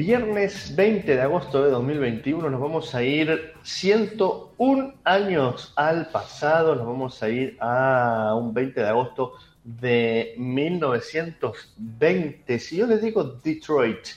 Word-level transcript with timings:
Viernes 0.00 0.72
20 0.74 1.14
de 1.14 1.20
agosto 1.20 1.62
de 1.62 1.70
2021 1.72 2.48
nos 2.48 2.58
vamos 2.58 2.94
a 2.94 3.02
ir 3.02 3.52
101 3.62 4.94
años 5.04 5.74
al 5.76 6.08
pasado, 6.08 6.74
nos 6.74 6.86
vamos 6.86 7.22
a 7.22 7.28
ir 7.28 7.58
a 7.60 8.34
un 8.34 8.54
20 8.54 8.80
de 8.80 8.88
agosto 8.88 9.34
de 9.62 10.32
1920. 10.38 12.58
Si 12.58 12.78
yo 12.78 12.86
les 12.86 13.02
digo 13.02 13.24
Detroit, 13.24 14.08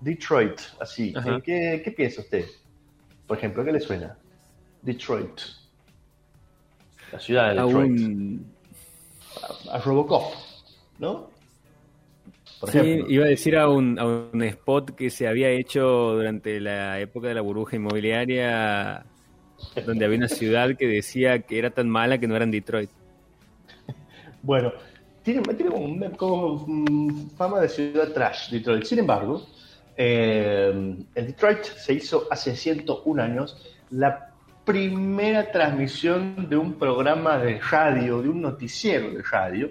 Detroit, 0.00 0.60
así, 0.78 1.12
¿qué, 1.44 1.82
¿qué, 1.84 1.90
piensa 1.90 2.20
usted? 2.20 2.46
Por 3.26 3.38
ejemplo, 3.38 3.64
¿qué 3.64 3.72
le 3.72 3.80
suena? 3.80 4.16
Detroit. 4.82 5.40
La 7.10 7.18
ciudad 7.18 7.52
de 7.52 7.60
Detroit. 7.60 8.40
A, 9.68 9.78
a 9.78 9.80
Robocop, 9.80 10.32
¿no? 11.00 11.31
Sí, 12.70 13.04
iba 13.08 13.24
a 13.24 13.28
decir 13.28 13.56
a 13.56 13.68
un, 13.68 13.98
a 13.98 14.04
un 14.04 14.42
spot 14.42 14.94
que 14.94 15.10
se 15.10 15.26
había 15.26 15.50
hecho 15.50 16.14
durante 16.14 16.60
la 16.60 17.00
época 17.00 17.28
de 17.28 17.34
la 17.34 17.40
burbuja 17.40 17.76
inmobiliaria, 17.76 19.04
donde 19.86 20.04
había 20.04 20.18
una 20.18 20.28
ciudad 20.28 20.76
que 20.76 20.86
decía 20.86 21.40
que 21.40 21.58
era 21.58 21.70
tan 21.70 21.88
mala 21.88 22.18
que 22.18 22.26
no 22.26 22.36
era 22.36 22.44
en 22.44 22.50
Detroit. 22.50 22.90
Bueno, 24.44 24.72
tiene, 25.22 25.40
tiene 25.54 25.70
como, 26.16 26.66
fama 27.36 27.60
de 27.60 27.68
ciudad 27.68 28.12
trash, 28.12 28.50
Detroit. 28.50 28.82
Sin 28.82 28.98
embargo, 28.98 29.46
eh, 29.96 30.72
en 30.72 31.26
Detroit 31.26 31.62
se 31.62 31.94
hizo 31.94 32.26
hace 32.28 32.56
101 32.56 33.22
años 33.22 33.56
la 33.90 34.32
primera 34.64 35.50
transmisión 35.50 36.48
de 36.48 36.56
un 36.56 36.74
programa 36.74 37.38
de 37.38 37.60
radio, 37.60 38.22
de 38.22 38.28
un 38.28 38.42
noticiero 38.42 39.12
de 39.12 39.22
radio, 39.22 39.70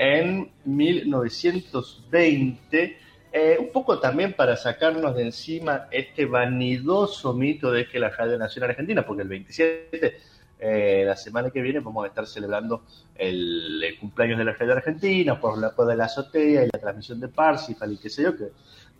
en 0.00 0.50
1920, 0.64 2.98
eh, 3.32 3.56
un 3.60 3.70
poco 3.70 4.00
también 4.00 4.32
para 4.32 4.56
sacarnos 4.56 5.14
de 5.14 5.22
encima 5.24 5.88
este 5.90 6.24
vanidoso 6.24 7.34
mito 7.34 7.70
de 7.70 7.86
que 7.86 7.98
la 7.98 8.08
Radio 8.08 8.38
Nacional 8.38 8.70
Argentina, 8.70 9.04
porque 9.04 9.24
el 9.24 9.28
27, 9.28 10.16
eh, 10.58 11.02
la 11.04 11.16
semana 11.16 11.50
que 11.50 11.60
viene, 11.60 11.80
vamos 11.80 12.04
a 12.04 12.06
estar 12.08 12.26
celebrando 12.26 12.82
el, 13.14 13.94
cumpleaños 14.00 14.38
de 14.38 14.44
la 14.46 14.54
Radio 14.54 14.72
Argentina, 14.72 15.38
por 15.38 15.58
la 15.58 15.68
de 15.68 15.96
la 15.96 16.06
azotea 16.06 16.64
y 16.64 16.70
la 16.72 16.80
transmisión 16.80 17.20
de 17.20 17.28
Parsifal 17.28 17.92
y 17.92 17.98
qué 17.98 18.08
sé 18.08 18.22
yo, 18.22 18.34
que 18.34 18.46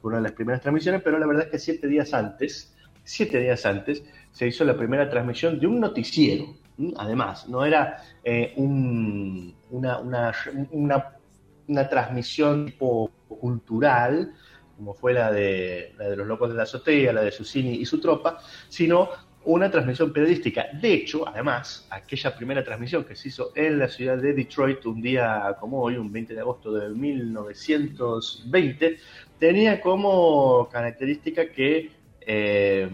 fue 0.02 0.10
una 0.10 0.18
de 0.18 0.24
las 0.24 0.32
primeras 0.32 0.60
transmisiones, 0.60 1.00
pero 1.02 1.18
la 1.18 1.26
verdad 1.26 1.44
es 1.44 1.50
que 1.50 1.58
siete 1.58 1.86
días 1.86 2.12
antes, 2.12 2.74
siete 3.04 3.40
días 3.40 3.64
antes, 3.64 4.02
se 4.32 4.46
hizo 4.46 4.64
la 4.64 4.76
primera 4.76 5.08
transmisión 5.08 5.58
de 5.58 5.66
un 5.66 5.80
noticiero 5.80 6.59
además, 6.96 7.48
no 7.48 7.64
era 7.64 8.02
eh, 8.24 8.52
una, 8.56 10.00
una, 10.00 11.88
transmisión 11.88 12.66
tipo 12.66 13.10
cultural, 13.28 14.34
como 14.76 14.94
fue 14.94 15.12
la 15.12 15.30
de, 15.30 15.94
la 15.98 16.08
de 16.08 16.16
los 16.16 16.26
locos 16.26 16.50
de 16.50 16.56
la 16.56 16.64
azotea, 16.64 17.12
la 17.12 17.22
de 17.22 17.30
Susini 17.30 17.74
y 17.74 17.84
su 17.84 18.00
tropa, 18.00 18.38
sino 18.68 19.10
una 19.44 19.70
transmisión 19.70 20.12
periodística. 20.12 20.66
De 20.80 20.92
hecho, 20.92 21.26
además, 21.26 21.86
aquella 21.90 22.36
primera 22.36 22.62
transmisión 22.62 23.04
que 23.04 23.16
se 23.16 23.28
hizo 23.28 23.52
en 23.54 23.78
la 23.78 23.88
ciudad 23.88 24.18
de 24.18 24.34
Detroit 24.34 24.84
un 24.86 25.00
día 25.00 25.56
como 25.58 25.80
hoy, 25.80 25.96
un 25.96 26.12
20 26.12 26.34
de 26.34 26.40
agosto 26.40 26.72
de 26.72 26.90
1920, 26.90 28.98
tenía 29.38 29.80
como 29.80 30.68
característica 30.70 31.50
que 31.50 31.90
eh, 32.20 32.88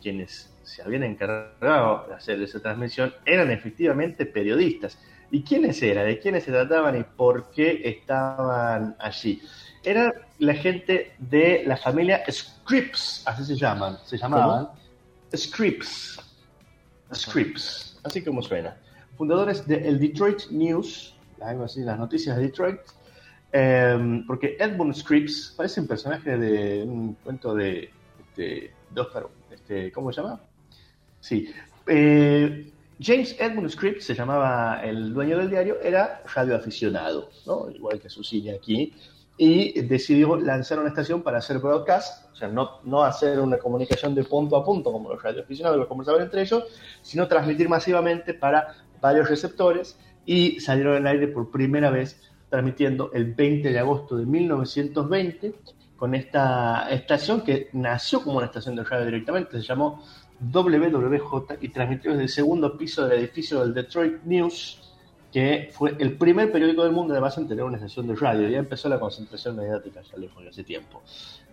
quienes 0.00 0.54
se 0.68 0.82
habían 0.82 1.02
encargado 1.02 2.06
de 2.08 2.14
hacer 2.14 2.40
esa 2.42 2.60
transmisión 2.60 3.12
eran 3.24 3.50
efectivamente 3.50 4.26
periodistas. 4.26 4.98
¿Y 5.30 5.42
quiénes 5.42 5.82
eran? 5.82 6.06
¿De 6.06 6.18
quiénes 6.18 6.44
se 6.44 6.52
trataban 6.52 6.98
y 6.98 7.02
por 7.02 7.50
qué 7.50 7.82
estaban 7.84 8.96
allí? 8.98 9.42
Era 9.82 10.12
la 10.38 10.54
gente 10.54 11.12
de 11.18 11.64
la 11.66 11.76
familia 11.76 12.22
Scripps, 12.30 13.22
así 13.26 13.44
se 13.44 13.56
llaman, 13.56 13.98
se 14.04 14.18
llamaban 14.18 14.68
Scripps, 15.34 16.20
Scripps, 17.14 18.00
así 18.04 18.22
como 18.22 18.42
suena. 18.42 18.76
Fundadores 19.16 19.66
del 19.66 19.98
Detroit 19.98 20.50
News, 20.50 21.14
algo 21.40 21.64
así, 21.64 21.80
las 21.80 21.98
noticias 21.98 22.36
de 22.36 22.42
Detroit, 22.42 22.80
em, 23.52 24.26
porque 24.26 24.56
Edmund 24.58 24.94
Scripps 24.94 25.54
parece 25.56 25.80
un 25.80 25.86
personaje 25.86 26.36
de 26.36 26.82
un 26.82 27.14
cuento 27.14 27.54
de, 27.54 27.90
de, 28.36 28.70
este, 29.50 29.92
¿cómo 29.92 30.12
se 30.12 30.22
llama? 30.22 30.40
Sí. 31.20 31.52
Eh, 31.86 32.72
James 33.00 33.36
Edmund 33.38 33.70
Scripps 33.70 34.04
se 34.04 34.14
llamaba 34.14 34.80
el 34.82 35.14
dueño 35.14 35.38
del 35.38 35.50
diario, 35.50 35.80
era 35.80 36.22
radioaficionado, 36.34 37.30
¿no? 37.46 37.70
igual 37.70 38.00
que 38.00 38.10
su 38.10 38.24
silla 38.24 38.54
aquí, 38.54 38.92
y 39.36 39.80
decidió 39.82 40.36
lanzar 40.36 40.80
una 40.80 40.88
estación 40.88 41.22
para 41.22 41.38
hacer 41.38 41.58
broadcast, 41.58 42.26
o 42.32 42.36
sea, 42.36 42.48
no, 42.48 42.80
no 42.82 43.04
hacer 43.04 43.38
una 43.38 43.56
comunicación 43.56 44.14
de 44.16 44.24
punto 44.24 44.56
a 44.56 44.64
punto 44.64 44.90
como 44.90 45.10
los 45.10 45.22
radioaficionados 45.22 45.78
los 45.78 45.86
conversaban 45.86 46.22
entre 46.22 46.42
ellos, 46.42 46.64
sino 47.02 47.28
transmitir 47.28 47.68
masivamente 47.68 48.34
para 48.34 48.74
varios 49.00 49.28
receptores 49.28 49.96
y 50.26 50.58
salieron 50.58 50.96
al 50.96 51.06
aire 51.06 51.28
por 51.28 51.52
primera 51.52 51.90
vez 51.90 52.20
transmitiendo 52.50 53.12
el 53.12 53.32
20 53.32 53.70
de 53.70 53.78
agosto 53.78 54.16
de 54.16 54.26
1920 54.26 55.54
con 55.96 56.14
esta 56.14 56.88
estación 56.90 57.42
que 57.42 57.68
nació 57.72 58.22
como 58.22 58.38
una 58.38 58.46
estación 58.46 58.76
de 58.76 58.84
radio 58.84 59.06
directamente, 59.06 59.60
se 59.60 59.66
llamó 59.66 60.04
WWJ 60.40 61.58
y 61.60 61.68
transmitió 61.68 62.12
desde 62.12 62.24
el 62.24 62.28
segundo 62.28 62.76
piso 62.76 63.06
del 63.06 63.18
edificio 63.20 63.60
del 63.60 63.74
Detroit 63.74 64.22
News, 64.24 64.80
que 65.32 65.68
fue 65.72 65.94
el 65.98 66.16
primer 66.16 66.50
periódico 66.50 66.84
del 66.84 66.92
mundo 66.92 67.12
además 67.12 67.36
en 67.38 67.48
tener 67.48 67.64
una 67.64 67.76
estación 67.76 68.06
de 68.06 68.14
radio. 68.14 68.48
Ya 68.48 68.58
empezó 68.58 68.88
la 68.88 69.00
concentración 69.00 69.56
mediática 69.56 70.00
ya 70.00 70.16
lejos 70.16 70.44
hace 70.48 70.64
tiempo. 70.64 71.02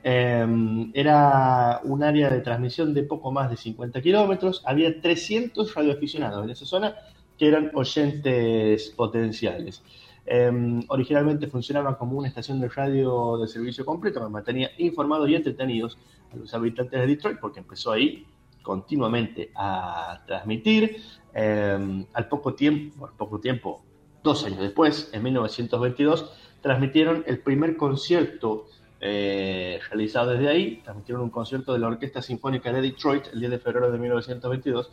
Em, 0.04 0.92
era 0.94 1.82
un 1.84 2.04
área 2.04 2.30
de 2.30 2.42
transmisión 2.42 2.94
de 2.94 3.04
poco 3.04 3.32
más 3.32 3.50
de 3.50 3.58
50 3.58 4.02
kilómetros. 4.02 4.62
Había 4.66 5.02
300 5.02 5.74
radioaficionados 5.74 6.44
en 6.44 6.52
esa 6.52 6.66
zona 6.66 6.96
que 7.38 7.48
eran 7.48 7.72
oyentes 7.74 8.94
potenciales. 8.96 9.82
Em, 10.28 10.84
originalmente 10.88 11.48
funcionaba 11.48 11.98
como 11.98 12.18
una 12.18 12.28
estación 12.28 12.60
de 12.60 12.70
radio 12.70 13.38
de 13.38 13.48
servicio 13.48 13.86
completo 13.86 14.24
que 14.24 14.30
mantenía 14.30 14.72
informados 14.78 15.30
y 15.30 15.36
entretenidos 15.36 15.98
a 16.34 16.36
los 16.38 16.54
habitantes 16.54 17.00
de 17.00 17.08
Detroit 17.08 17.40
porque 17.40 17.60
empezó 17.60 17.92
ahí 17.92 18.26
continuamente 18.66 19.52
a 19.56 20.24
transmitir. 20.26 20.98
Em, 21.34 22.06
al 22.14 22.28
poco 22.28 22.56
tiempo, 22.56 23.06
al 23.06 23.14
poco 23.14 23.40
tiempo, 23.40 23.84
dos 24.24 24.44
años 24.46 24.60
después, 24.60 25.10
en 25.14 25.24
1922, 25.24 26.34
transmitieron 26.62 27.24
el 27.28 27.40
primer 27.40 27.78
concierto 27.78 28.66
eh, 29.00 29.80
realizado 29.90 30.32
desde 30.32 30.50
ahí. 30.50 30.82
Transmitieron 30.84 31.24
un 31.24 31.30
concierto 31.30 31.74
de 31.74 31.80
la 31.80 31.88
Orquesta 31.88 32.22
Sinfónica 32.22 32.74
de 32.74 32.82
Detroit 32.82 33.28
el 33.34 33.40
10 33.40 33.52
de 33.52 33.60
febrero 33.60 33.92
de 33.92 34.00
1922. 34.00 34.92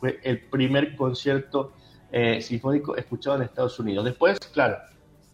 Fue 0.00 0.18
el 0.24 0.40
primer 0.40 0.96
concierto 0.96 1.72
eh, 2.10 2.40
sinfónico 2.42 2.96
escuchado 2.96 3.36
en 3.36 3.42
Estados 3.42 3.78
Unidos. 3.78 4.04
Después, 4.04 4.38
claro, 4.52 4.78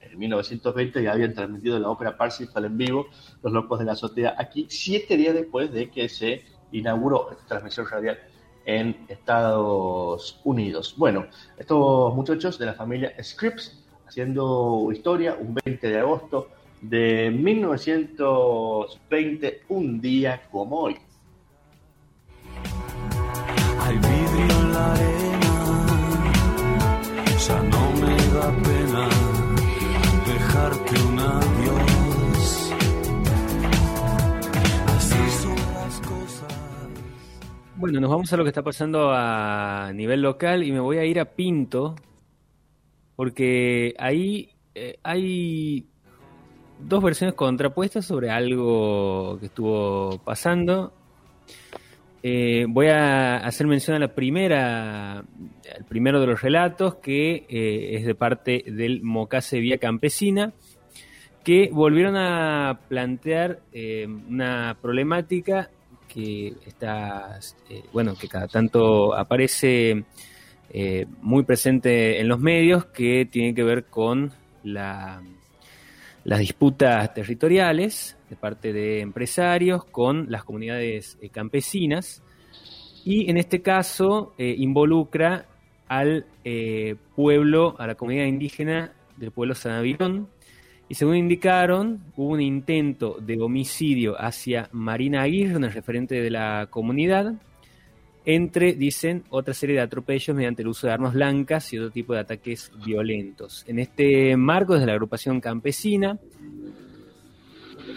en 0.00 0.18
1920 0.18 1.02
ya 1.02 1.12
habían 1.12 1.34
transmitido 1.34 1.78
la 1.78 1.88
ópera 1.88 2.16
Parsifal 2.16 2.64
en 2.64 2.76
vivo, 2.76 3.06
Los 3.42 3.52
Locos 3.52 3.78
de 3.78 3.84
la 3.84 3.92
Azotea, 3.92 4.34
aquí, 4.36 4.66
siete 4.68 5.16
días 5.16 5.34
después 5.34 5.72
de 5.72 5.90
que 5.90 6.08
se 6.08 6.44
inauguró 6.72 7.30
esta 7.30 7.44
transmisión 7.46 7.86
radial 7.88 8.18
en 8.64 9.06
Estados 9.08 10.40
Unidos. 10.44 10.94
Bueno, 10.96 11.26
estos 11.56 12.12
muchachos 12.14 12.58
de 12.58 12.66
la 12.66 12.74
familia 12.74 13.12
Scripps 13.22 13.84
haciendo 14.06 14.90
historia 14.92 15.36
un 15.38 15.54
20 15.64 15.88
de 15.88 15.98
agosto 15.98 16.48
de 16.80 17.30
1920, 17.30 19.62
un 19.68 20.00
día 20.00 20.42
como 20.50 20.80
hoy. 20.80 20.96
Bueno, 37.80 38.00
nos 38.00 38.10
vamos 38.10 38.32
a 38.32 38.36
lo 38.36 38.42
que 38.42 38.48
está 38.48 38.64
pasando 38.64 39.12
a 39.12 39.92
nivel 39.94 40.20
local 40.20 40.64
y 40.64 40.72
me 40.72 40.80
voy 40.80 40.98
a 40.98 41.04
ir 41.04 41.20
a 41.20 41.26
Pinto, 41.36 41.94
porque 43.14 43.94
ahí 44.00 44.50
eh, 44.74 44.98
hay 45.04 45.86
dos 46.80 47.00
versiones 47.00 47.36
contrapuestas 47.36 48.04
sobre 48.04 48.30
algo 48.30 49.38
que 49.38 49.46
estuvo 49.46 50.18
pasando. 50.24 50.92
Eh, 52.24 52.66
voy 52.68 52.88
a 52.88 53.36
hacer 53.36 53.68
mención 53.68 53.94
a 53.94 54.00
la 54.00 54.12
primera, 54.12 55.22
el 55.76 55.84
primero 55.84 56.20
de 56.20 56.26
los 56.26 56.42
relatos, 56.42 56.96
que 56.96 57.46
eh, 57.48 57.94
es 57.94 58.04
de 58.04 58.14
parte 58.16 58.64
del 58.66 59.02
Mocase 59.02 59.60
Vía 59.60 59.78
Campesina, 59.78 60.52
que 61.44 61.70
volvieron 61.72 62.16
a 62.16 62.80
plantear 62.88 63.60
una 64.28 64.76
problemática 64.82 65.70
que 66.08 66.54
está, 66.66 67.38
eh, 67.68 67.82
bueno, 67.92 68.14
que 68.16 68.26
cada 68.26 68.48
tanto 68.48 69.14
aparece 69.14 70.04
eh, 70.70 71.06
muy 71.20 71.44
presente 71.44 72.20
en 72.20 72.28
los 72.28 72.40
medios, 72.40 72.86
que 72.86 73.26
tiene 73.26 73.54
que 73.54 73.62
ver 73.62 73.84
con 73.84 74.32
la, 74.64 75.22
las 76.24 76.38
disputas 76.40 77.14
territoriales 77.14 78.16
de 78.28 78.36
parte 78.36 78.72
de 78.72 79.00
empresarios 79.00 79.84
con 79.84 80.30
las 80.30 80.44
comunidades 80.44 81.18
eh, 81.20 81.28
campesinas 81.28 82.22
y 83.04 83.30
en 83.30 83.36
este 83.36 83.62
caso 83.62 84.34
involucra 84.38 85.46
al 85.86 86.26
pueblo, 87.14 87.74
a 87.78 87.86
la 87.86 87.94
comunidad 87.94 88.26
indígena 88.26 88.92
del 89.16 89.30
pueblo 89.30 89.54
Sanavirón. 89.54 90.28
Y 90.88 90.94
según 90.94 91.16
indicaron, 91.16 92.00
hubo 92.16 92.32
un 92.32 92.40
intento 92.40 93.18
de 93.20 93.40
homicidio 93.40 94.16
hacia 94.18 94.70
Marina 94.72 95.22
Aguirre, 95.22 95.56
una 95.56 95.68
referente 95.68 96.20
de 96.22 96.30
la 96.30 96.68
comunidad, 96.70 97.34
entre, 98.24 98.72
dicen, 98.72 99.24
otra 99.28 99.52
serie 99.52 99.76
de 99.76 99.82
atropellos 99.82 100.34
mediante 100.34 100.62
el 100.62 100.68
uso 100.68 100.86
de 100.86 100.94
armas 100.94 101.12
blancas 101.12 101.72
y 101.72 101.78
otro 101.78 101.90
tipo 101.90 102.14
de 102.14 102.20
ataques 102.20 102.72
violentos. 102.84 103.64
En 103.66 103.78
este 103.78 104.36
marco, 104.36 104.74
desde 104.74 104.86
la 104.86 104.92
agrupación 104.92 105.40
campesina, 105.40 106.18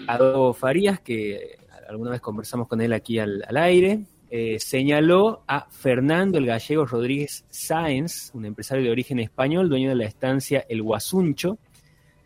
Adolfo 0.07 0.53
Farías, 0.53 0.99
que 0.99 1.59
alguna 1.87 2.11
vez 2.11 2.21
conversamos 2.21 2.67
con 2.67 2.81
él 2.81 2.91
aquí 2.91 3.19
al, 3.19 3.44
aire, 3.55 4.01
eh, 4.29 4.59
señaló 4.59 5.44
a 5.47 5.67
Fernando 5.69 6.37
el 6.37 6.45
Gallego 6.45 6.85
Rodríguez 6.85 7.45
Sáenz, 7.49 8.31
un 8.33 8.45
empresario 8.45 8.83
de 8.83 8.91
origen 8.91 9.19
español, 9.19 9.69
dueño 9.69 9.89
de 9.89 9.95
la 9.95 10.05
estancia 10.05 10.65
El 10.67 10.81
Guasuncho, 10.81 11.57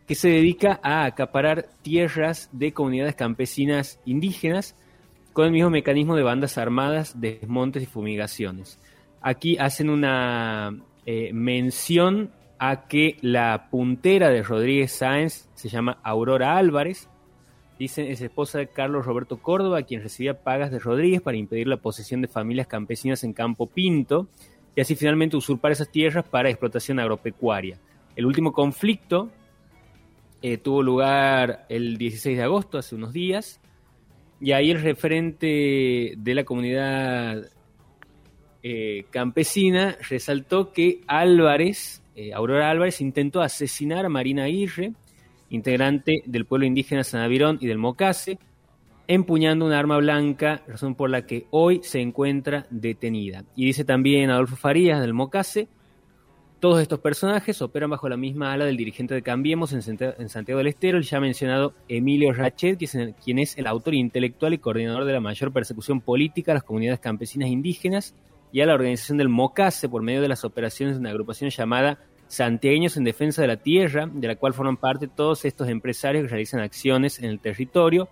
que 0.06 0.14
se 0.14 0.28
dedica 0.28 0.80
a 0.82 1.04
acaparar 1.04 1.68
tierras 1.82 2.48
de 2.52 2.72
comunidades 2.72 3.14
campesinas 3.14 4.00
indígenas 4.04 4.76
con 5.32 5.46
el 5.46 5.52
mismo 5.52 5.70
mecanismo 5.70 6.16
de 6.16 6.22
bandas 6.22 6.58
armadas, 6.58 7.20
desmontes 7.20 7.82
y 7.82 7.86
fumigaciones. 7.86 8.80
Aquí 9.20 9.58
hacen 9.58 9.90
una 9.90 10.76
eh, 11.04 11.30
mención 11.32 12.30
a 12.58 12.86
que 12.86 13.18
la 13.20 13.68
puntera 13.70 14.30
de 14.30 14.42
Rodríguez 14.42 14.92
Sáenz 14.92 15.48
se 15.54 15.68
llama 15.68 15.98
Aurora 16.02 16.56
Álvarez. 16.56 17.08
Dicen 17.78 18.06
es 18.06 18.22
esposa 18.22 18.58
de 18.58 18.68
Carlos 18.68 19.04
Roberto 19.04 19.38
Córdoba, 19.38 19.82
quien 19.82 20.02
recibía 20.02 20.42
pagas 20.42 20.70
de 20.70 20.78
Rodríguez 20.78 21.20
para 21.20 21.36
impedir 21.36 21.66
la 21.66 21.76
posesión 21.76 22.22
de 22.22 22.28
familias 22.28 22.66
campesinas 22.66 23.24
en 23.24 23.34
Campo 23.34 23.66
Pinto 23.66 24.28
y 24.74 24.80
así 24.80 24.94
finalmente 24.94 25.36
usurpar 25.36 25.72
esas 25.72 25.90
tierras 25.90 26.24
para 26.24 26.48
explotación 26.48 26.98
agropecuaria. 26.98 27.78
El 28.14 28.24
último 28.24 28.52
conflicto 28.52 29.30
eh, 30.42 30.58
tuvo 30.58 30.82
lugar 30.82 31.66
el 31.68 31.96
16 31.96 32.36
de 32.36 32.42
agosto, 32.42 32.78
hace 32.78 32.94
unos 32.94 33.12
días, 33.12 33.60
y 34.40 34.52
ahí 34.52 34.70
el 34.70 34.82
referente 34.82 36.14
de 36.16 36.34
la 36.34 36.44
comunidad 36.44 37.50
eh, 38.62 39.04
campesina 39.10 39.96
resaltó 40.08 40.72
que 40.72 41.00
Álvarez, 41.06 42.02
eh, 42.14 42.32
Aurora 42.34 42.70
Álvarez, 42.70 43.00
intentó 43.00 43.40
asesinar 43.40 44.04
a 44.04 44.08
Marina 44.08 44.44
Aguirre, 44.44 44.92
integrante 45.50 46.22
del 46.26 46.44
pueblo 46.44 46.66
indígena 46.66 47.04
Sanavirón 47.04 47.58
y 47.60 47.66
del 47.66 47.78
Mocase, 47.78 48.38
empuñando 49.08 49.64
un 49.64 49.72
arma 49.72 49.98
blanca, 49.98 50.62
razón 50.66 50.96
por 50.96 51.10
la 51.10 51.26
que 51.26 51.46
hoy 51.50 51.80
se 51.82 52.00
encuentra 52.00 52.66
detenida. 52.70 53.44
Y 53.54 53.66
dice 53.66 53.84
también 53.84 54.30
Adolfo 54.30 54.56
Farías 54.56 55.00
del 55.00 55.14
Mocase 55.14 55.68
todos 56.66 56.82
estos 56.82 56.98
personajes 56.98 57.62
operan 57.62 57.90
bajo 57.90 58.08
la 58.08 58.16
misma 58.16 58.52
ala 58.52 58.64
del 58.64 58.76
dirigente 58.76 59.14
de 59.14 59.22
Cambiemos 59.22 59.72
en 59.72 59.82
Santiago 60.28 60.58
del 60.58 60.66
Estero, 60.66 60.98
el 60.98 61.04
ya 61.04 61.20
mencionado 61.20 61.74
Emilio 61.88 62.32
Rachet, 62.32 62.76
quien 63.22 63.38
es 63.38 63.56
el 63.56 63.68
autor 63.68 63.94
intelectual 63.94 64.52
y 64.52 64.58
coordinador 64.58 65.04
de 65.04 65.12
la 65.12 65.20
mayor 65.20 65.52
persecución 65.52 66.00
política 66.00 66.50
a 66.50 66.54
las 66.54 66.64
comunidades 66.64 66.98
campesinas 66.98 67.50
indígenas 67.50 68.16
y 68.50 68.62
a 68.62 68.66
la 68.66 68.74
organización 68.74 69.16
del 69.18 69.28
MOCASE 69.28 69.88
por 69.88 70.02
medio 70.02 70.20
de 70.20 70.26
las 70.26 70.44
operaciones 70.44 70.96
de 70.96 71.02
una 71.02 71.10
agrupación 71.10 71.50
llamada 71.50 72.00
Santiagueños 72.26 72.96
en 72.96 73.04
Defensa 73.04 73.42
de 73.42 73.46
la 73.46 73.58
Tierra, 73.58 74.10
de 74.12 74.26
la 74.26 74.34
cual 74.34 74.52
forman 74.52 74.76
parte 74.76 75.06
todos 75.06 75.44
estos 75.44 75.68
empresarios 75.68 76.24
que 76.24 76.30
realizan 76.30 76.62
acciones 76.62 77.20
en 77.20 77.26
el 77.26 77.38
territorio, 77.38 78.08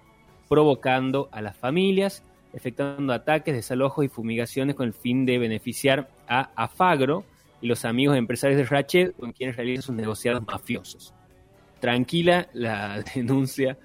provocando 0.48 1.28
a 1.32 1.42
las 1.42 1.56
familias, 1.56 2.22
efectuando 2.52 3.12
ataques, 3.14 3.52
desalojos 3.52 4.04
y 4.04 4.08
fumigaciones 4.08 4.76
con 4.76 4.86
el 4.86 4.94
fin 4.94 5.26
de 5.26 5.38
beneficiar 5.38 6.08
a 6.28 6.50
Afagro, 6.54 7.24
y 7.64 7.66
los 7.66 7.87
amigos 7.87 8.19
empresarios 8.19 8.58
de 8.58 8.66
Ratchet 8.66 9.16
con 9.16 9.32
quienes 9.32 9.56
realizan 9.56 9.81
sus 9.81 9.94
negociados 9.94 10.46
mafiosos. 10.46 11.14
Tranquila 11.81 12.46
la 12.52 13.02
denuncia 13.14 13.78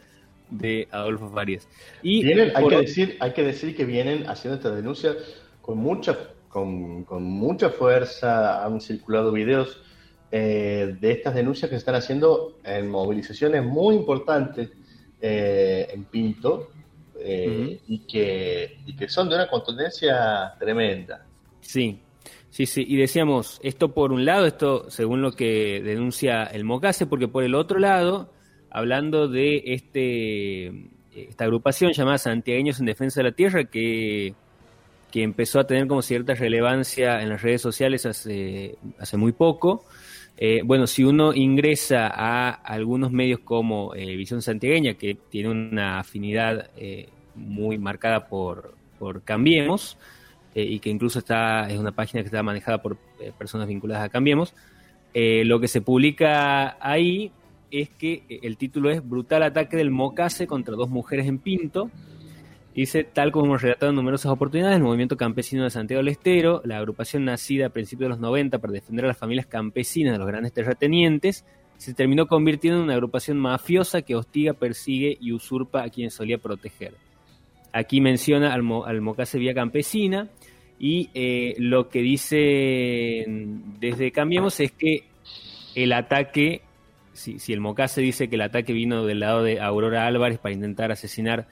de 0.49 0.89
Adolfo 0.91 1.29
Farías. 1.29 1.65
Y 2.03 2.29
hay, 2.29 2.67
que 2.67 2.75
decir, 2.75 3.17
hay 3.21 3.31
que 3.31 3.41
decir 3.41 3.77
que 3.77 3.85
vienen 3.85 4.27
haciendo 4.27 4.57
esta 4.57 4.71
denuncia 4.71 5.15
con 5.61 5.77
mucha, 5.77 6.17
con, 6.49 7.05
mucha 7.23 7.69
fuerza, 7.69 8.65
han 8.65 8.81
circulado 8.81 9.31
videos 9.31 9.81
eh, 10.29 10.97
de 10.99 11.11
estas 11.11 11.33
denuncias 11.33 11.69
que 11.69 11.75
se 11.75 11.79
están 11.79 11.95
haciendo 11.95 12.57
en 12.65 12.89
movilizaciones 12.89 13.63
muy 13.63 13.95
importantes 13.95 14.71
eh, 15.21 15.87
en 15.93 16.03
Pinto 16.03 16.69
eh, 17.17 17.79
y, 17.87 17.99
que, 17.99 18.77
y 18.85 18.93
que 18.93 19.07
son 19.07 19.29
de 19.29 19.35
una 19.35 19.47
contundencia 19.47 20.53
tremenda. 20.59 21.25
Sí, 21.61 22.01
Sí, 22.49 22.65
sí, 22.65 22.83
y 22.87 22.97
decíamos, 22.97 23.59
esto 23.63 23.93
por 23.93 24.11
un 24.11 24.25
lado, 24.25 24.45
esto 24.45 24.89
según 24.89 25.21
lo 25.21 25.33
que 25.33 25.81
denuncia 25.83 26.43
el 26.43 26.63
Mocase, 26.63 27.05
porque 27.05 27.27
por 27.27 27.43
el 27.43 27.53
otro 27.55 27.79
lado, 27.79 28.33
hablando 28.71 29.27
de 29.27 29.63
este 29.65 30.89
esta 31.15 31.45
agrupación 31.45 31.91
llamada 31.91 32.17
Santiagueños 32.17 32.79
en 32.79 32.85
Defensa 32.85 33.19
de 33.19 33.29
la 33.29 33.35
Tierra, 33.35 33.65
que, 33.65 34.33
que 35.11 35.23
empezó 35.23 35.59
a 35.59 35.67
tener 35.67 35.87
como 35.87 36.01
cierta 36.01 36.33
relevancia 36.33 37.21
en 37.21 37.29
las 37.29 37.41
redes 37.41 37.61
sociales 37.61 38.05
hace, 38.05 38.77
hace 38.97 39.17
muy 39.17 39.31
poco. 39.31 39.85
Eh, 40.37 40.61
bueno, 40.63 40.87
si 40.87 41.03
uno 41.03 41.33
ingresa 41.33 42.07
a 42.07 42.49
algunos 42.49 43.11
medios 43.11 43.41
como 43.41 43.93
eh, 43.93 44.15
Visión 44.15 44.41
Santiagueña, 44.41 44.93
que 44.93 45.15
tiene 45.15 45.49
una 45.49 45.99
afinidad 45.99 46.69
eh, 46.77 47.09
muy 47.35 47.77
marcada 47.77 48.27
por, 48.27 48.73
por 48.97 49.23
Cambiemos, 49.23 49.97
eh, 50.55 50.63
y 50.63 50.79
que 50.79 50.89
incluso 50.89 51.19
está 51.19 51.69
es 51.69 51.77
una 51.77 51.91
página 51.91 52.21
que 52.21 52.27
está 52.27 52.41
manejada 52.43 52.81
por 52.81 52.97
eh, 53.19 53.31
personas 53.37 53.67
vinculadas 53.67 54.03
a 54.03 54.09
Cambiemos. 54.09 54.53
Eh, 55.13 55.43
lo 55.45 55.59
que 55.59 55.67
se 55.67 55.81
publica 55.81 56.77
ahí 56.79 57.31
es 57.71 57.89
que 57.89 58.23
el 58.41 58.57
título 58.57 58.89
es 58.89 59.07
Brutal 59.07 59.43
ataque 59.43 59.77
del 59.77 59.91
Mocase 59.91 60.47
contra 60.47 60.75
dos 60.75 60.89
mujeres 60.89 61.27
en 61.27 61.39
Pinto. 61.39 61.91
Dice, 62.73 63.03
tal 63.03 63.31
como 63.31 63.47
hemos 63.47 63.61
relatado 63.61 63.89
en 63.89 63.95
numerosas 63.95 64.31
oportunidades, 64.31 64.77
el 64.77 64.83
movimiento 64.83 65.17
campesino 65.17 65.63
de 65.63 65.69
Santiago 65.69 65.99
del 65.99 66.07
Estero, 66.07 66.61
la 66.63 66.77
agrupación 66.77 67.25
nacida 67.25 67.67
a 67.67 67.69
principios 67.69 68.05
de 68.05 68.09
los 68.09 68.19
90 68.19 68.59
para 68.59 68.73
defender 68.73 69.05
a 69.05 69.09
las 69.09 69.17
familias 69.17 69.47
campesinas 69.47 70.13
de 70.13 70.19
los 70.19 70.27
grandes 70.27 70.53
terratenientes, 70.53 71.45
se 71.77 71.93
terminó 71.93 72.27
convirtiendo 72.27 72.79
en 72.79 72.85
una 72.85 72.93
agrupación 72.93 73.37
mafiosa 73.37 74.01
que 74.01 74.15
hostiga, 74.15 74.53
persigue 74.53 75.17
y 75.19 75.31
usurpa 75.31 75.83
a 75.83 75.89
quien 75.89 76.11
solía 76.11 76.37
proteger. 76.37 76.93
Aquí 77.71 78.01
menciona 78.01 78.53
al 78.53 79.01
Mocase 79.01 79.39
Vía 79.39 79.53
Campesina, 79.53 80.27
y 80.79 81.09
eh, 81.13 81.55
lo 81.59 81.89
que 81.89 82.01
dice 82.01 83.25
desde 83.79 84.11
Cambiemos 84.11 84.59
es 84.61 84.71
que 84.71 85.03
el 85.75 85.91
ataque, 85.91 86.61
si, 87.13 87.37
si 87.37 87.51
el 87.51 87.59
Mocase 87.59 88.01
dice 88.01 88.29
que 88.29 88.35
el 88.35 88.41
ataque 88.41 88.71
vino 88.71 89.05
del 89.05 89.19
lado 89.19 89.43
de 89.43 89.59
Aurora 89.59 90.07
Álvarez 90.07 90.39
para 90.39 90.55
intentar 90.55 90.91
asesinar 90.91 91.47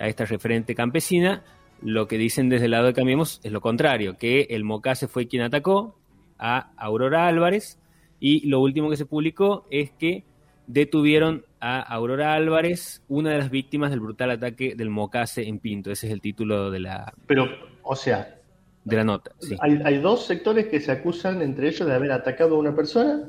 a 0.00 0.08
esta 0.08 0.24
referente 0.24 0.74
campesina, 0.74 1.44
lo 1.80 2.08
que 2.08 2.18
dicen 2.18 2.48
desde 2.48 2.64
el 2.64 2.72
lado 2.72 2.86
de 2.86 2.92
Cambiemos 2.92 3.40
es 3.44 3.52
lo 3.52 3.60
contrario, 3.60 4.16
que 4.18 4.48
el 4.50 4.64
Mocase 4.64 5.06
fue 5.06 5.28
quien 5.28 5.42
atacó 5.42 5.96
a 6.38 6.72
Aurora 6.76 7.28
Álvarez 7.28 7.78
y 8.18 8.48
lo 8.48 8.60
último 8.60 8.90
que 8.90 8.96
se 8.96 9.06
publicó 9.06 9.66
es 9.70 9.92
que 9.92 10.24
detuvieron 10.66 11.44
a 11.60 11.80
Aurora 11.80 12.34
Álvarez, 12.34 13.04
una 13.08 13.30
de 13.30 13.38
las 13.38 13.50
víctimas 13.50 13.90
del 13.90 14.00
brutal 14.00 14.32
ataque 14.32 14.74
del 14.74 14.90
Mocase 14.90 15.46
en 15.46 15.60
Pinto. 15.60 15.92
Ese 15.92 16.08
es 16.08 16.12
el 16.12 16.20
título 16.20 16.70
de 16.70 16.80
la... 16.80 17.12
Pero, 17.26 17.48
o 17.82 17.94
sea, 17.94 18.41
de 18.84 18.96
la 18.96 19.04
nota. 19.04 19.32
Hay, 19.60 19.98
dos 19.98 20.26
sectores 20.26 20.66
que 20.66 20.80
se 20.80 20.92
acusan 20.92 21.42
entre 21.42 21.68
ellos 21.68 21.86
de 21.86 21.94
haber 21.94 22.12
atacado 22.12 22.56
a 22.56 22.58
una 22.58 22.74
persona 22.74 23.28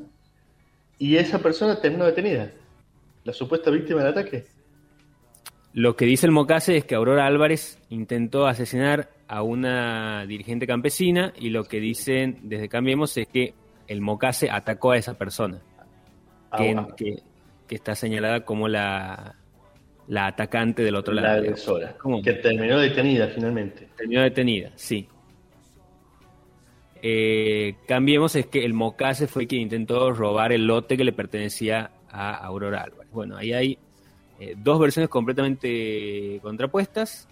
y 0.98 1.16
esa 1.16 1.38
persona 1.38 1.80
terminó 1.80 2.06
detenida. 2.06 2.50
La 3.24 3.32
supuesta 3.32 3.70
víctima 3.70 4.00
del 4.00 4.10
ataque. 4.10 4.44
Lo 5.72 5.96
que 5.96 6.04
dice 6.04 6.26
el 6.26 6.32
Mocase 6.32 6.76
es 6.76 6.84
que 6.84 6.94
Aurora 6.94 7.26
Álvarez 7.26 7.78
intentó 7.88 8.46
asesinar 8.46 9.10
a 9.26 9.42
una 9.42 10.26
dirigente 10.26 10.66
campesina 10.66 11.32
y 11.36 11.50
lo 11.50 11.64
que 11.64 11.80
dicen 11.80 12.38
desde 12.42 12.68
Cambiemos 12.68 13.16
es 13.16 13.26
que 13.26 13.54
el 13.88 14.00
Mocase 14.00 14.50
atacó 14.50 14.92
a 14.92 14.98
esa 14.98 15.14
persona. 15.14 15.60
Ah, 16.50 16.88
que, 16.96 17.22
está 17.68 17.96
señalada 17.96 18.44
como 18.44 18.68
la, 18.68 19.34
la 20.06 20.26
atacante 20.26 20.84
del 20.84 20.94
otro 20.94 21.12
lado. 21.12 21.26
La 21.26 21.34
agresora. 21.34 21.96
Que 22.22 22.34
terminó 22.34 22.78
detenida 22.78 23.26
finalmente. 23.28 23.88
Terminó 23.96 24.22
detenida, 24.22 24.70
sí. 24.76 25.08
Eh, 27.06 27.76
cambiemos 27.86 28.34
es 28.34 28.46
que 28.46 28.64
el 28.64 28.72
Mocase 28.72 29.26
fue 29.26 29.46
quien 29.46 29.60
intentó 29.60 30.10
robar 30.14 30.52
el 30.52 30.66
lote 30.66 30.96
que 30.96 31.04
le 31.04 31.12
pertenecía 31.12 31.90
a 32.08 32.34
Aurora 32.34 32.80
Álvarez. 32.80 33.12
Bueno, 33.12 33.36
ahí 33.36 33.52
hay 33.52 33.78
eh, 34.40 34.54
dos 34.56 34.80
versiones 34.80 35.10
completamente 35.10 36.38
contrapuestas 36.40 37.28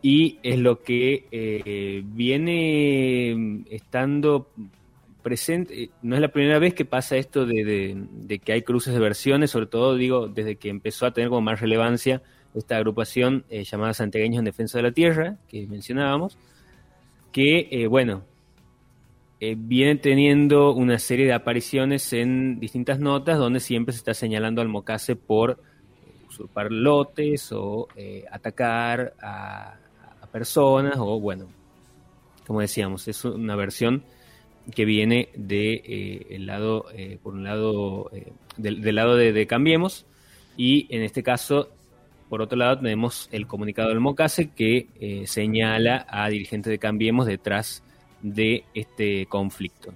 y 0.00 0.38
es 0.44 0.60
lo 0.60 0.80
que 0.82 1.26
eh, 1.32 2.02
viene 2.04 3.64
estando 3.68 4.50
presente, 5.22 5.90
no 6.02 6.14
es 6.14 6.20
la 6.20 6.28
primera 6.28 6.60
vez 6.60 6.74
que 6.74 6.84
pasa 6.84 7.16
esto 7.16 7.46
de, 7.46 8.40
que 8.44 8.52
hay 8.52 8.62
cruces 8.62 8.94
de 8.94 9.00
versiones, 9.00 9.50
sobre 9.50 9.66
todo 9.66 9.96
digo 9.96 10.28
desde 10.28 10.54
que 10.54 10.68
empezó 10.68 11.06
a 11.06 11.12
tener 11.12 11.30
como 11.30 11.40
más 11.40 11.60
relevancia 11.60 12.22
esta 12.54 12.76
agrupación 12.76 13.44
eh, 13.50 13.64
llamada 13.64 13.92
Santiagueños 13.92 14.38
en 14.38 14.44
Defensa 14.44 14.78
de 14.78 14.82
la 14.82 14.92
Tierra, 14.92 15.38
que 15.48 15.66
mencionábamos, 15.66 16.38
que, 17.32 17.66
eh, 17.72 17.88
bueno, 17.88 18.22
eh, 19.40 19.54
viene 19.58 19.96
teniendo 19.96 20.72
una 20.72 20.98
serie 20.98 21.26
de 21.26 21.32
apariciones 21.32 22.12
en 22.12 22.60
distintas 22.60 22.98
notas 22.98 23.38
donde 23.38 23.60
siempre 23.60 23.92
se 23.92 23.98
está 23.98 24.14
señalando 24.14 24.62
al 24.62 24.68
Mocase 24.68 25.16
por 25.16 25.58
usurpar 26.28 26.72
lotes 26.72 27.52
o 27.52 27.88
atacar 28.30 29.14
a, 29.22 29.76
personas 30.32 30.96
o, 30.98 31.20
bueno, 31.20 31.46
como 32.44 32.60
decíamos, 32.60 33.06
es 33.06 33.24
una 33.24 33.54
versión 33.54 34.02
que 34.74 34.84
viene 34.84 35.28
de 35.36 35.74
eh, 35.74 36.26
el 36.30 36.46
lado, 36.46 36.86
eh, 36.92 37.18
por 37.22 37.34
un 37.34 37.44
lado, 37.44 38.10
eh, 38.12 38.32
del, 38.56 38.94
lado 38.94 39.16
de, 39.16 39.46
Cambiemos, 39.46 40.06
y 40.56 40.86
en 40.94 41.02
este 41.02 41.22
caso, 41.22 41.68
por 42.28 42.42
otro 42.42 42.56
lado, 42.56 42.78
tenemos 42.78 43.28
el 43.32 43.46
comunicado 43.46 43.90
del 43.90 44.00
MOCASE 44.00 44.50
que 44.50 45.24
señala 45.26 46.06
a 46.08 46.28
dirigentes 46.28 46.70
de 46.70 46.78
Cambiemos 46.78 47.26
detrás 47.26 47.82
de 47.82 47.93
este 48.74 49.26
conflicto. 49.26 49.92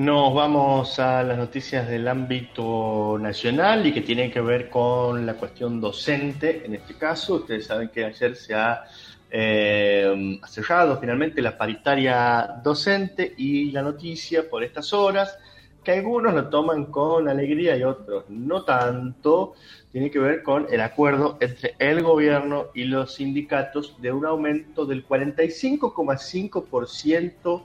Nos 0.00 0.32
vamos 0.32 0.98
a 0.98 1.22
las 1.22 1.36
noticias 1.36 1.86
del 1.86 2.08
ámbito 2.08 3.18
nacional 3.20 3.86
y 3.86 3.92
que 3.92 4.00
tienen 4.00 4.30
que 4.30 4.40
ver 4.40 4.70
con 4.70 5.26
la 5.26 5.34
cuestión 5.34 5.78
docente. 5.78 6.62
En 6.64 6.74
este 6.74 6.96
caso, 6.96 7.34
ustedes 7.34 7.66
saben 7.66 7.90
que 7.90 8.06
ayer 8.06 8.34
se 8.34 8.54
ha 8.54 8.84
eh, 9.30 10.40
cerrado 10.48 10.98
finalmente 10.98 11.42
la 11.42 11.58
paritaria 11.58 12.62
docente 12.64 13.34
y 13.36 13.72
la 13.72 13.82
noticia 13.82 14.48
por 14.48 14.64
estas 14.64 14.90
horas, 14.94 15.38
que 15.84 15.92
algunos 15.92 16.32
lo 16.32 16.48
toman 16.48 16.86
con 16.86 17.28
alegría 17.28 17.76
y 17.76 17.82
otros 17.82 18.24
no 18.30 18.64
tanto, 18.64 19.52
tiene 19.92 20.10
que 20.10 20.18
ver 20.18 20.42
con 20.42 20.66
el 20.70 20.80
acuerdo 20.80 21.36
entre 21.40 21.74
el 21.78 22.02
gobierno 22.02 22.68
y 22.72 22.84
los 22.84 23.16
sindicatos 23.16 24.00
de 24.00 24.12
un 24.12 24.24
aumento 24.24 24.86
del 24.86 25.06
45,5% 25.06 27.64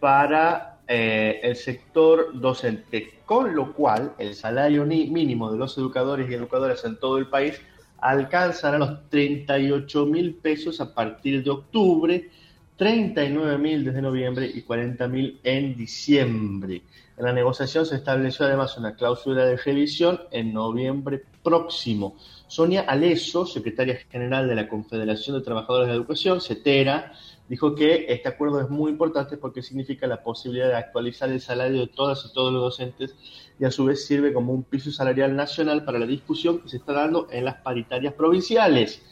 para 0.00 0.69
eh, 0.92 1.38
el 1.44 1.54
sector 1.54 2.32
docente, 2.34 3.20
con 3.24 3.54
lo 3.54 3.72
cual 3.74 4.14
el 4.18 4.34
salario 4.34 4.84
mínimo 4.84 5.52
de 5.52 5.56
los 5.56 5.78
educadores 5.78 6.28
y 6.28 6.34
educadoras 6.34 6.84
en 6.84 6.98
todo 6.98 7.18
el 7.18 7.28
país 7.28 7.62
alcanzará 7.98 8.76
los 8.76 9.08
38 9.08 10.06
mil 10.06 10.34
pesos 10.34 10.80
a 10.80 10.92
partir 10.92 11.44
de 11.44 11.50
octubre, 11.50 12.28
39 12.76 13.56
mil 13.58 13.84
desde 13.84 14.02
noviembre 14.02 14.50
y 14.52 14.62
40 14.62 15.06
mil 15.06 15.38
en 15.44 15.76
diciembre. 15.76 16.82
En 17.16 17.24
la 17.24 17.32
negociación 17.32 17.86
se 17.86 17.94
estableció 17.94 18.46
además 18.46 18.76
una 18.76 18.96
cláusula 18.96 19.44
de 19.44 19.58
revisión 19.58 20.18
en 20.32 20.52
noviembre 20.52 21.22
próximo. 21.42 22.16
Sonia 22.46 22.82
Aleso, 22.82 23.46
secretaria 23.46 23.96
general 24.10 24.48
de 24.48 24.54
la 24.54 24.68
Confederación 24.68 25.38
de 25.38 25.44
Trabajadores 25.44 25.88
de 25.88 25.94
Educación, 25.94 26.40
CETERA, 26.40 27.12
dijo 27.48 27.74
que 27.74 28.06
este 28.08 28.28
acuerdo 28.28 28.60
es 28.60 28.68
muy 28.68 28.90
importante 28.90 29.36
porque 29.36 29.62
significa 29.62 30.06
la 30.06 30.22
posibilidad 30.22 30.68
de 30.68 30.76
actualizar 30.76 31.30
el 31.30 31.40
salario 31.40 31.80
de 31.80 31.86
todas 31.88 32.24
y 32.24 32.32
todos 32.32 32.52
los 32.52 32.62
docentes 32.62 33.14
y 33.58 33.64
a 33.64 33.70
su 33.70 33.84
vez 33.84 34.06
sirve 34.06 34.32
como 34.32 34.52
un 34.52 34.62
piso 34.62 34.90
salarial 34.90 35.34
nacional 35.34 35.84
para 35.84 35.98
la 35.98 36.06
discusión 36.06 36.60
que 36.60 36.68
se 36.68 36.76
está 36.78 36.92
dando 36.92 37.26
en 37.30 37.44
las 37.44 37.56
paritarias 37.56 38.14
provinciales, 38.14 39.02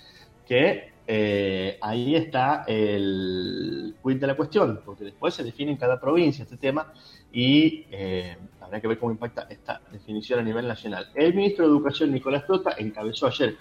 que 0.46 0.92
eh, 1.06 1.78
ahí 1.80 2.14
está 2.14 2.64
el 2.66 3.96
quid 4.04 4.20
de 4.20 4.26
la 4.26 4.36
cuestión, 4.36 4.82
porque 4.84 5.04
después 5.04 5.34
se 5.34 5.42
define 5.42 5.72
en 5.72 5.76
cada 5.76 6.00
provincia 6.00 6.44
este 6.44 6.58
tema 6.58 6.92
y 7.32 7.86
eh, 7.90 8.36
habrá 8.60 8.80
que 8.80 8.86
ver 8.88 8.98
cómo 8.98 9.12
impacta 9.12 9.46
esta 9.50 9.82
definición 9.92 10.40
a 10.40 10.42
nivel 10.42 10.66
nacional. 10.66 11.10
El 11.14 11.34
ministro 11.34 11.66
de 11.66 11.70
Educación, 11.70 12.10
Nicolás 12.12 12.46
Trota, 12.46 12.74
encabezó 12.78 13.26
ayer 13.26 13.56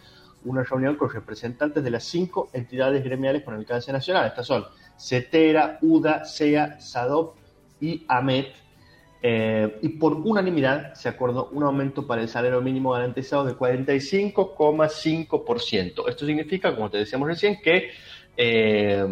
una 0.45 0.63
reunión 0.63 0.95
con 0.95 1.09
representantes 1.09 1.83
de 1.83 1.91
las 1.91 2.05
cinco 2.05 2.49
entidades 2.53 3.03
gremiales 3.03 3.43
con 3.43 3.55
alcance 3.55 3.91
nacional. 3.91 4.27
Estas 4.27 4.47
son 4.47 4.63
CETERA, 4.97 5.79
UDA, 5.81 6.23
SEA, 6.25 6.79
SADOP 6.79 7.35
y 7.81 8.05
AMET. 8.07 8.53
Eh, 9.21 9.79
y 9.81 9.89
por 9.89 10.13
unanimidad 10.13 10.93
se 10.93 11.09
acordó 11.09 11.49
un 11.51 11.63
aumento 11.63 12.05
para 12.05 12.21
el 12.21 12.29
salario 12.29 12.61
mínimo 12.61 12.91
garantizado 12.91 13.45
de 13.45 13.55
45,5%. 13.55 16.07
Esto 16.07 16.25
significa, 16.25 16.75
como 16.75 16.91
te 16.91 16.99
decíamos 16.99 17.27
recién, 17.27 17.59
que 17.61 17.89
eh, 18.37 19.03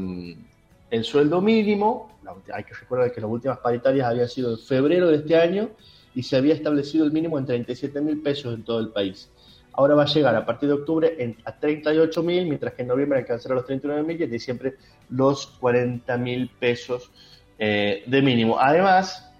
el 0.91 1.03
sueldo 1.03 1.41
mínimo, 1.41 2.17
hay 2.53 2.63
que 2.63 2.73
recordar 2.73 3.11
que 3.11 3.21
las 3.21 3.29
últimas 3.29 3.59
paritarias 3.59 4.07
habían 4.07 4.29
sido 4.29 4.51
en 4.51 4.59
febrero 4.59 5.07
de 5.09 5.17
este 5.17 5.35
año 5.37 5.69
y 6.13 6.23
se 6.23 6.37
había 6.37 6.53
establecido 6.53 7.05
el 7.05 7.11
mínimo 7.11 7.37
en 7.37 7.45
37 7.45 8.01
mil 8.01 8.21
pesos 8.21 8.53
en 8.53 8.63
todo 8.63 8.79
el 8.79 8.89
país 8.89 9.29
ahora 9.77 9.95
va 9.95 10.03
a 10.03 10.05
llegar 10.05 10.35
a 10.35 10.45
partir 10.45 10.69
de 10.69 10.75
octubre 10.75 11.35
a 11.43 11.59
38 11.59 12.23
mil, 12.23 12.45
mientras 12.45 12.73
que 12.73 12.81
en 12.81 12.87
noviembre 12.87 13.19
alcanzará 13.19 13.55
los 13.55 13.65
39 13.65 14.03
mil 14.03 14.19
y 14.19 14.23
en 14.23 14.31
diciembre 14.31 14.75
los 15.09 15.47
40 15.47 16.17
mil 16.17 16.49
pesos 16.49 17.11
eh, 17.59 18.03
de 18.05 18.21
mínimo. 18.21 18.57
Además, 18.59 19.31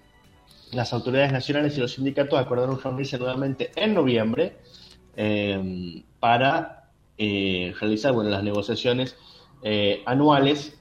las 0.72 0.92
autoridades 0.92 1.32
nacionales 1.32 1.76
y 1.76 1.80
los 1.80 1.92
sindicatos 1.92 2.38
acordaron 2.38 2.80
reunirse 2.80 3.18
nuevamente 3.18 3.70
en 3.76 3.94
noviembre 3.94 4.56
eh, 5.16 6.02
para 6.20 6.90
eh, 7.16 7.74
realizar 7.80 8.12
bueno, 8.12 8.30
las 8.30 8.42
negociaciones 8.42 9.16
anuales 10.04 10.75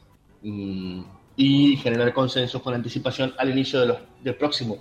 y 1.38 1.78
generar 1.78 2.14
consensos 2.14 2.62
con 2.62 2.74
anticipación 2.74 3.34
al 3.38 3.50
inicio 3.50 3.80
de 3.80 3.88
los, 3.88 3.98
del 4.24 4.36
próximo 4.36 4.78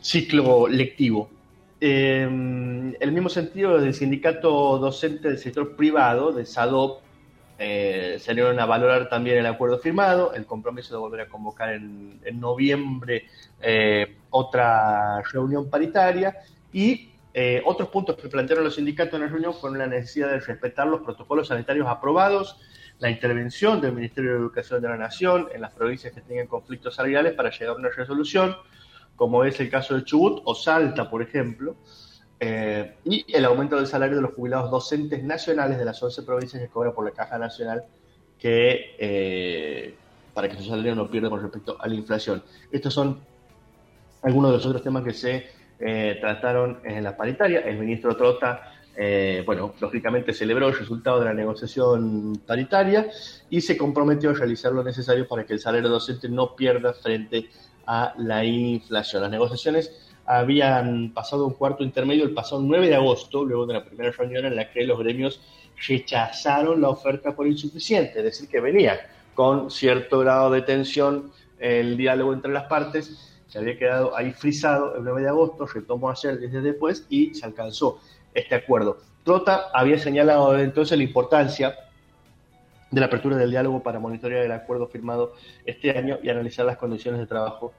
ciclo 0.00 0.66
lectivo. 0.68 1.30
En 1.80 2.96
el 3.00 3.12
mismo 3.12 3.28
sentido, 3.28 3.78
del 3.78 3.94
sindicato 3.94 4.78
docente 4.78 5.28
del 5.28 5.38
sector 5.38 5.76
privado, 5.76 6.32
de 6.32 6.44
SADOP, 6.44 7.00
eh, 7.62 8.16
salieron 8.18 8.58
a 8.58 8.66
valorar 8.66 9.08
también 9.08 9.38
el 9.38 9.46
acuerdo 9.46 9.78
firmado, 9.78 10.32
el 10.32 10.46
compromiso 10.46 10.94
de 10.94 11.00
volver 11.00 11.20
a 11.20 11.28
convocar 11.28 11.74
en, 11.74 12.18
noviembre 12.40 13.26
eh, 13.60 14.16
otra 14.30 15.20
reunión 15.30 15.68
paritaria 15.68 16.36
y 16.72 17.10
eh, 17.34 17.62
otros 17.66 17.90
puntos 17.90 18.16
que 18.16 18.28
plantearon 18.28 18.64
los 18.64 18.76
sindicatos 18.76 19.12
en 19.14 19.20
la 19.20 19.26
reunión 19.28 19.52
fueron 19.52 19.78
la 19.78 19.86
necesidad 19.86 20.30
de 20.30 20.40
respetar 20.40 20.86
los 20.86 21.02
protocolos 21.02 21.48
sanitarios 21.48 21.86
aprobados, 21.86 22.58
la 23.00 23.10
intervención 23.10 23.80
del 23.80 23.92
Ministerio 23.92 24.32
de 24.32 24.36
Educación 24.38 24.80
de 24.80 24.88
la 24.88 24.96
Nación 24.96 25.48
en 25.52 25.62
las 25.62 25.72
provincias 25.72 26.12
que 26.12 26.20
tengan 26.20 26.46
conflictos 26.46 26.94
salariales 26.94 27.32
para 27.32 27.50
llegar 27.50 27.70
a 27.70 27.78
una 27.78 27.88
resolución, 27.88 28.54
como 29.16 29.44
es 29.44 29.58
el 29.58 29.70
caso 29.70 29.94
de 29.94 30.04
Chubut 30.04 30.42
o 30.44 30.54
Salta, 30.54 31.10
por 31.10 31.22
ejemplo, 31.22 31.76
eh, 32.38 32.94
y 33.04 33.24
el 33.34 33.44
aumento 33.46 33.76
del 33.76 33.86
salario 33.86 34.16
de 34.16 34.22
los 34.22 34.34
jubilados 34.34 34.70
docentes 34.70 35.22
nacionales 35.24 35.78
de 35.78 35.84
las 35.84 36.02
11 36.02 36.22
provincias 36.22 36.62
que 36.62 36.68
cobra 36.68 36.92
por 36.92 37.04
la 37.04 37.10
Caja 37.10 37.38
Nacional, 37.38 37.84
que 38.38 38.96
eh, 38.98 39.94
para 40.34 40.48
que 40.48 40.56
su 40.56 40.64
salario 40.64 40.94
no 40.94 41.10
pierda 41.10 41.30
con 41.30 41.42
respecto 41.42 41.76
a 41.80 41.88
la 41.88 41.94
inflación. 41.94 42.42
Estos 42.70 42.92
son 42.92 43.20
algunos 44.22 44.50
de 44.50 44.56
los 44.58 44.66
otros 44.66 44.82
temas 44.82 45.04
que 45.04 45.12
se 45.12 45.48
eh, 45.78 46.18
trataron 46.20 46.80
en 46.84 47.02
la 47.02 47.16
paritaria. 47.16 47.60
El 47.60 47.78
ministro 47.78 48.14
Trota, 48.16 48.72
bueno, 49.46 49.74
lógicamente 49.80 50.32
celebró 50.32 50.68
el 50.68 50.76
resultado 50.76 51.20
de 51.20 51.26
la 51.26 51.34
negociación 51.34 52.40
paritaria 52.46 53.08
y 53.48 53.60
se 53.60 53.76
comprometió 53.76 54.30
a 54.30 54.34
realizar 54.34 54.72
lo 54.72 54.84
necesario 54.84 55.26
para 55.26 55.44
que 55.44 55.54
el 55.54 55.60
salario 55.60 55.88
docente 55.88 56.28
no 56.28 56.54
pierda 56.54 56.92
frente 56.92 57.48
a 57.86 58.14
la 58.18 58.44
inflación. 58.44 59.22
Las 59.22 59.30
negociaciones 59.30 60.10
habían 60.26 61.12
pasado 61.12 61.46
un 61.46 61.54
cuarto 61.54 61.82
intermedio 61.82 62.24
el 62.24 62.32
pasado 62.34 62.62
9 62.62 62.88
de 62.88 62.94
agosto, 62.94 63.44
luego 63.44 63.66
de 63.66 63.74
la 63.74 63.84
primera 63.84 64.12
reunión 64.12 64.44
en 64.44 64.54
la 64.54 64.70
que 64.70 64.84
los 64.84 64.98
gremios 64.98 65.40
rechazaron 65.88 66.80
la 66.80 66.90
oferta 66.90 67.34
por 67.34 67.46
insuficiente, 67.46 68.18
es 68.18 68.24
decir, 68.24 68.48
que 68.48 68.60
venía 68.60 69.00
con 69.34 69.70
cierto 69.70 70.20
grado 70.20 70.50
de 70.50 70.62
tensión 70.62 71.32
el 71.58 71.96
diálogo 71.96 72.32
entre 72.32 72.52
las 72.52 72.64
partes, 72.64 73.40
se 73.48 73.58
había 73.58 73.76
quedado 73.76 74.16
ahí 74.16 74.32
frisado 74.32 74.94
el 74.96 75.02
9 75.02 75.22
de 75.22 75.28
agosto, 75.28 75.66
retomó 75.66 76.10
ayer 76.10 76.38
desde 76.38 76.60
después 76.60 77.06
y 77.08 77.34
se 77.34 77.44
alcanzó 77.44 78.00
este 78.34 78.54
acuerdo. 78.54 78.98
Trota 79.24 79.66
había 79.72 79.98
señalado 79.98 80.58
entonces 80.58 80.96
la 80.96 81.04
importancia 81.04 81.76
de 82.90 83.00
la 83.00 83.06
apertura 83.06 83.36
del 83.36 83.50
diálogo 83.50 83.82
para 83.82 84.00
monitorear 84.00 84.44
el 84.44 84.52
acuerdo 84.52 84.88
firmado 84.88 85.34
este 85.64 85.96
año 85.96 86.18
y 86.22 86.28
analizar 86.28 86.66
las 86.66 86.76
condiciones 86.76 87.20
de 87.20 87.26
trabajo 87.26 87.72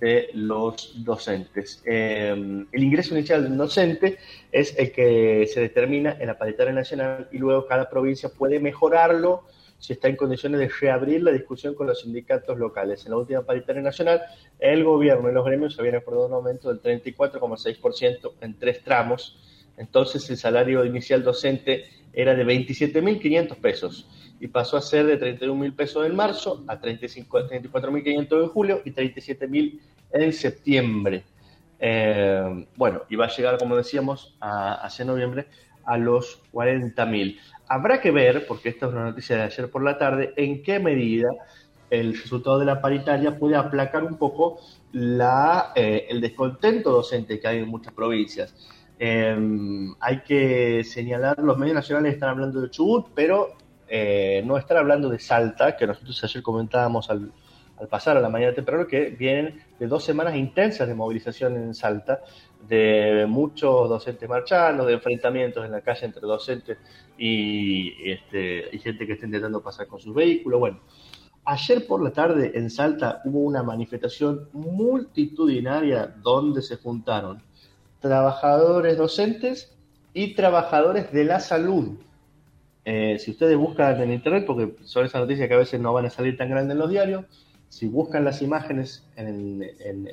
de 0.00 0.30
los 0.34 1.04
docentes. 1.04 1.82
Eh, 1.84 2.30
el 2.70 2.82
ingreso 2.82 3.16
inicial 3.16 3.42
del 3.42 3.56
docente 3.56 4.18
es 4.50 4.78
el 4.78 4.92
que 4.92 5.46
se 5.52 5.60
determina 5.60 6.16
en 6.18 6.28
la 6.28 6.38
paritaria 6.38 6.72
nacional 6.72 7.28
y 7.32 7.38
luego 7.38 7.66
cada 7.66 7.90
provincia 7.90 8.28
puede 8.28 8.60
mejorarlo 8.60 9.44
si 9.78 9.94
está 9.94 10.06
en 10.06 10.14
condiciones 10.14 10.60
de 10.60 10.68
reabrir 10.68 11.24
la 11.24 11.32
discusión 11.32 11.74
con 11.74 11.88
los 11.88 12.02
sindicatos 12.02 12.56
locales. 12.56 13.04
En 13.04 13.10
la 13.10 13.16
última 13.16 13.42
paritaria 13.42 13.82
nacional, 13.82 14.22
el 14.60 14.84
gobierno 14.84 15.28
y 15.28 15.34
los 15.34 15.44
gremios 15.44 15.76
habían 15.76 15.96
acordado 15.96 16.28
un 16.28 16.34
aumento 16.34 16.72
del 16.72 16.80
34,6% 16.80 18.32
en 18.40 18.58
tres 18.60 18.84
tramos. 18.84 19.36
Entonces, 19.76 20.28
el 20.30 20.36
salario 20.36 20.84
inicial 20.84 21.22
docente 21.22 21.84
era 22.12 22.34
de 22.34 22.44
27.500 22.44 23.56
pesos 23.56 24.08
y 24.40 24.48
pasó 24.48 24.76
a 24.76 24.82
ser 24.82 25.06
de 25.06 25.16
31 25.16 25.54
mil 25.54 25.72
pesos 25.72 26.04
en 26.04 26.14
marzo 26.14 26.64
a 26.66 26.80
34.500 26.80 28.42
en 28.42 28.48
julio 28.48 28.82
y 28.84 28.90
37.000 28.90 29.80
en 30.12 30.32
septiembre. 30.32 31.24
Eh, 31.78 32.66
bueno, 32.76 33.02
y 33.08 33.16
va 33.16 33.26
a 33.26 33.36
llegar, 33.36 33.58
como 33.58 33.76
decíamos, 33.76 34.36
a, 34.40 34.74
hacia 34.74 35.04
noviembre 35.04 35.46
a 35.84 35.96
los 35.96 36.40
40.000. 36.52 37.38
Habrá 37.68 38.00
que 38.00 38.10
ver, 38.10 38.46
porque 38.46 38.68
esta 38.68 38.86
es 38.86 38.92
una 38.92 39.04
noticia 39.04 39.36
de 39.36 39.42
ayer 39.42 39.70
por 39.70 39.82
la 39.82 39.98
tarde, 39.98 40.32
en 40.36 40.62
qué 40.62 40.78
medida 40.78 41.28
el 41.90 42.18
resultado 42.18 42.58
de 42.58 42.64
la 42.64 42.80
paritaria 42.80 43.38
puede 43.38 43.56
aplacar 43.56 44.04
un 44.04 44.16
poco 44.16 44.60
la, 44.92 45.72
eh, 45.74 46.06
el 46.08 46.20
descontento 46.20 46.90
docente 46.90 47.38
que 47.38 47.48
hay 47.48 47.58
en 47.58 47.68
muchas 47.68 47.92
provincias. 47.92 48.54
Eh, 49.04 49.36
hay 49.98 50.20
que 50.20 50.84
señalar, 50.84 51.36
los 51.40 51.58
medios 51.58 51.74
nacionales 51.74 52.14
están 52.14 52.28
hablando 52.28 52.60
de 52.60 52.70
Chubut, 52.70 53.08
pero 53.12 53.56
eh, 53.88 54.44
no 54.46 54.56
estar 54.56 54.76
hablando 54.76 55.08
de 55.08 55.18
Salta, 55.18 55.76
que 55.76 55.88
nosotros 55.88 56.22
ayer 56.22 56.40
comentábamos 56.40 57.10
al, 57.10 57.32
pasar 57.90 58.16
a 58.16 58.20
la 58.20 58.28
mañana 58.28 58.54
temprano, 58.54 58.86
que 58.86 59.06
vienen 59.10 59.60
de 59.76 59.88
dos 59.88 60.04
semanas 60.04 60.36
intensas 60.36 60.86
de 60.86 60.94
movilización 60.94 61.56
en 61.56 61.74
Salta, 61.74 62.20
de 62.68 63.26
muchos 63.28 63.88
docentes 63.88 64.28
marchando, 64.28 64.86
de 64.86 64.92
enfrentamientos 64.92 65.64
en 65.64 65.72
la 65.72 65.80
calle 65.80 66.06
entre 66.06 66.22
docentes 66.22 66.78
y, 67.18 68.08
este, 68.08 68.68
y 68.70 68.78
gente 68.78 69.04
que 69.04 69.14
está 69.14 69.26
intentando 69.26 69.60
pasar 69.60 69.88
con 69.88 69.98
sus 69.98 70.14
vehículos. 70.14 70.60
Bueno, 70.60 70.80
ayer 71.44 71.88
por 71.88 72.04
la 72.04 72.12
tarde 72.12 72.52
en 72.54 72.70
Salta 72.70 73.20
hubo 73.24 73.40
una 73.40 73.64
manifestación 73.64 74.48
multitudinaria 74.52 76.06
donde 76.06 76.62
se 76.62 76.76
juntaron 76.76 77.42
trabajadores 78.02 78.98
docentes 78.98 79.74
y 80.12 80.34
trabajadores 80.34 81.10
de 81.12 81.24
la 81.24 81.40
salud 81.40 81.96
eh, 82.84 83.16
si 83.18 83.30
ustedes 83.30 83.56
buscan 83.56 84.00
en 84.00 84.12
internet, 84.12 84.44
porque 84.46 84.74
son 84.84 85.06
esas 85.06 85.20
noticias 85.20 85.46
que 85.46 85.54
a 85.54 85.58
veces 85.58 85.80
no 85.80 85.92
van 85.92 86.06
a 86.06 86.10
salir 86.10 86.36
tan 86.36 86.50
grandes 86.50 86.72
en 86.72 86.78
los 86.78 86.90
diarios, 86.90 87.24
si 87.68 87.86
buscan 87.86 88.24
las 88.24 88.42
imágenes 88.42 89.06
en, 89.16 89.64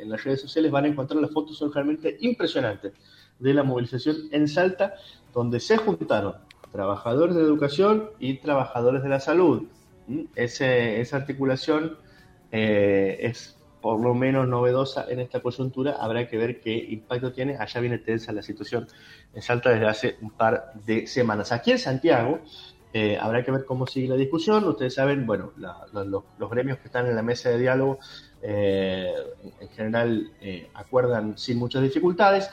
las 0.06 0.24
redes 0.24 0.42
sociales 0.42 0.72
van 0.72 0.86
a 0.86 0.88
encontrar 0.88 1.20
las 1.20 1.32
fotos 1.32 1.58
son 1.58 1.74
realmente 1.74 2.18
impresionantes 2.22 2.94
de 3.40 3.54
la 3.54 3.64
movilización 3.64 4.16
en 4.32 4.48
Salta, 4.48 4.94
donde 5.34 5.60
se 5.60 5.78
juntaron 5.78 6.36
trabajadores 6.72 7.36
de 7.36 7.42
educación 7.42 8.12
y 8.20 8.36
trabajadores 8.36 9.04
de 9.04 9.10
la 9.10 9.20
salud. 9.20 9.64
¿Mm? 10.08 10.22
esa 10.36 11.18
articulación 11.18 11.98
eh, 12.52 13.18
es 13.22 13.59
por 13.82 14.00
lo 14.00 14.14
menos 14.14 14.48
novedosa 14.48 15.06
en 15.10 15.20
esta 15.20 15.40
coyuntura. 15.42 15.98
Habrá 16.00 16.28
que 16.28 16.38
ver 16.38 16.60
qué 16.60 16.74
impacto 16.74 17.32
tiene. 17.32 17.58
Allá 17.58 17.82
viene 17.82 17.98
tensa 18.00 18.32
la 18.32 18.42
situación 18.42 18.88
en 19.34 19.42
Salta 19.42 19.70
desde 19.70 19.88
hace 19.88 20.18
un 20.22 20.32
par 20.32 20.74
de 20.86 21.08
semanas. 21.08 21.52
Aquí 21.52 21.72
en 21.72 21.80
Santiago 21.80 22.40
eh, 22.92 23.18
habrá 23.22 23.44
que 23.44 23.52
ver 23.52 23.66
cómo 23.66 23.86
sigue 23.86 24.08
la 24.08 24.16
discusión. 24.16 24.64
Ustedes 24.68 24.96
saben, 24.96 25.26
bueno, 25.26 25.52
los, 25.58 26.50
gremios 26.50 26.80
que 26.80 26.88
están 26.88 27.06
en 27.08 27.16
la 27.16 27.22
mesa 27.22 27.50
de 27.50 27.60
diálogo 27.60 28.00
eh, 28.42 29.14
en 29.60 29.70
general 29.70 30.32
eh, 30.42 30.70
acuerdan 30.74 31.38
sin 31.38 31.60
muchas 31.60 31.84
dificultades. 31.84 32.50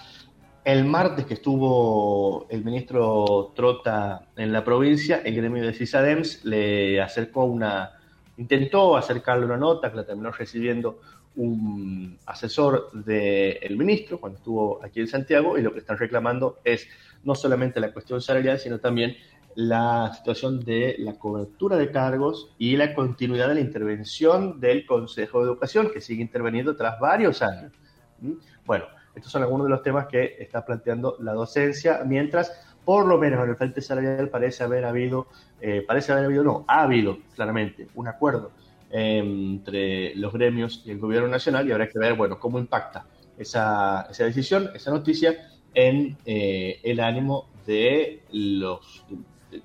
El 0.64 0.84
martes 0.84 1.24
que 1.26 1.34
estuvo 1.34 2.46
el 2.50 2.64
ministro 2.64 3.52
Trota 3.54 4.26
en 4.36 4.52
la 4.52 4.64
provincia, 4.64 5.22
el 5.24 5.36
gremio 5.36 5.64
de 5.64 5.72
CISADEMS 5.72 6.44
le 6.44 7.00
acercó 7.00 7.44
una, 7.44 7.92
intentó 8.36 8.96
acercarle 8.96 9.46
una 9.46 9.56
nota 9.56 9.90
que 9.90 9.96
la 9.96 10.04
terminó 10.04 10.32
recibiendo 10.32 10.98
un 11.36 12.18
asesor 12.26 12.90
del 12.92 13.76
ministro 13.76 14.18
cuando 14.18 14.38
estuvo 14.38 14.84
aquí 14.84 15.00
en 15.00 15.08
Santiago 15.08 15.58
y 15.58 15.62
lo 15.62 15.72
que 15.72 15.80
están 15.80 15.98
reclamando 15.98 16.58
es 16.64 16.88
no 17.24 17.34
solamente 17.34 17.80
la 17.80 17.92
cuestión 17.92 18.20
salarial, 18.20 18.58
sino 18.58 18.78
también 18.78 19.16
la 19.54 20.12
situación 20.14 20.60
de 20.60 20.96
la 20.98 21.14
cobertura 21.14 21.76
de 21.76 21.90
cargos 21.90 22.54
y 22.58 22.76
la 22.76 22.94
continuidad 22.94 23.48
de 23.48 23.54
la 23.54 23.60
intervención 23.60 24.60
del 24.60 24.84
Consejo 24.86 25.40
de 25.40 25.46
Educación, 25.46 25.90
que 25.92 26.00
sigue 26.00 26.22
interveniendo 26.22 26.76
tras 26.76 27.00
varios 27.00 27.40
años. 27.42 27.72
¿Mm? 28.20 28.32
Bueno, 28.66 28.84
estos 29.14 29.32
son 29.32 29.42
algunos 29.42 29.66
de 29.66 29.70
los 29.70 29.82
temas 29.82 30.06
que 30.06 30.36
está 30.38 30.64
planteando 30.64 31.16
la 31.20 31.32
docencia, 31.32 32.02
mientras 32.04 32.52
por 32.84 33.06
lo 33.06 33.18
menos 33.18 33.42
en 33.42 33.50
el 33.50 33.56
frente 33.56 33.80
salarial 33.80 34.28
parece 34.28 34.62
haber 34.62 34.84
habido, 34.84 35.26
eh, 35.60 35.82
parece 35.86 36.12
haber 36.12 36.26
habido, 36.26 36.44
no, 36.44 36.64
ha 36.68 36.82
habido 36.82 37.18
claramente 37.34 37.88
un 37.94 38.08
acuerdo 38.08 38.52
entre 38.90 40.14
los 40.14 40.32
gremios 40.32 40.82
y 40.84 40.90
el 40.90 40.98
gobierno 40.98 41.28
nacional 41.28 41.68
y 41.68 41.72
habrá 41.72 41.88
que 41.88 41.98
ver, 41.98 42.14
bueno, 42.14 42.38
cómo 42.38 42.58
impacta 42.58 43.06
esa, 43.38 44.06
esa 44.10 44.24
decisión, 44.24 44.70
esa 44.74 44.90
noticia 44.90 45.50
en 45.74 46.16
eh, 46.24 46.80
el 46.82 47.00
ánimo 47.00 47.48
de 47.66 48.22
los, 48.32 49.04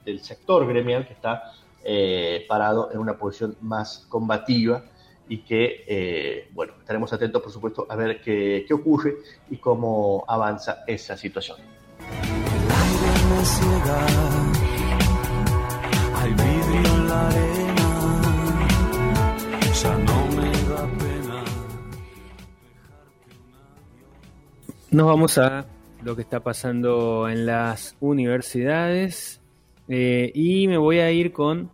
del 0.05 0.19
sector 0.21 0.67
gremial 0.67 1.07
que 1.07 1.13
está 1.13 1.53
eh, 1.83 2.45
parado 2.47 2.91
en 2.91 2.99
una 2.99 3.17
posición 3.17 3.55
más 3.61 4.05
combativa 4.09 4.83
y 5.29 5.39
que, 5.39 5.85
eh, 5.87 6.49
bueno, 6.53 6.73
estaremos 6.79 7.13
atentos, 7.13 7.41
por 7.41 7.51
supuesto, 7.51 7.87
a 7.89 7.95
ver 7.95 8.21
qué, 8.21 8.65
qué 8.67 8.73
ocurre 8.73 9.15
y 9.49 9.57
cómo 9.57 10.25
avanza 10.27 10.83
esa 10.85 11.15
situación. 11.15 11.57
Hay 16.15 16.29
vidrio 16.33 16.95
en 16.95 17.07
la 17.07 17.29
Nos 24.91 25.07
vamos 25.07 25.37
a 25.37 25.65
lo 26.03 26.17
que 26.17 26.21
está 26.21 26.41
pasando 26.41 27.29
en 27.29 27.45
las 27.45 27.95
universidades 28.01 29.39
eh, 29.87 30.33
y 30.35 30.67
me 30.67 30.77
voy 30.77 30.99
a 30.99 31.09
ir 31.11 31.31
con 31.31 31.71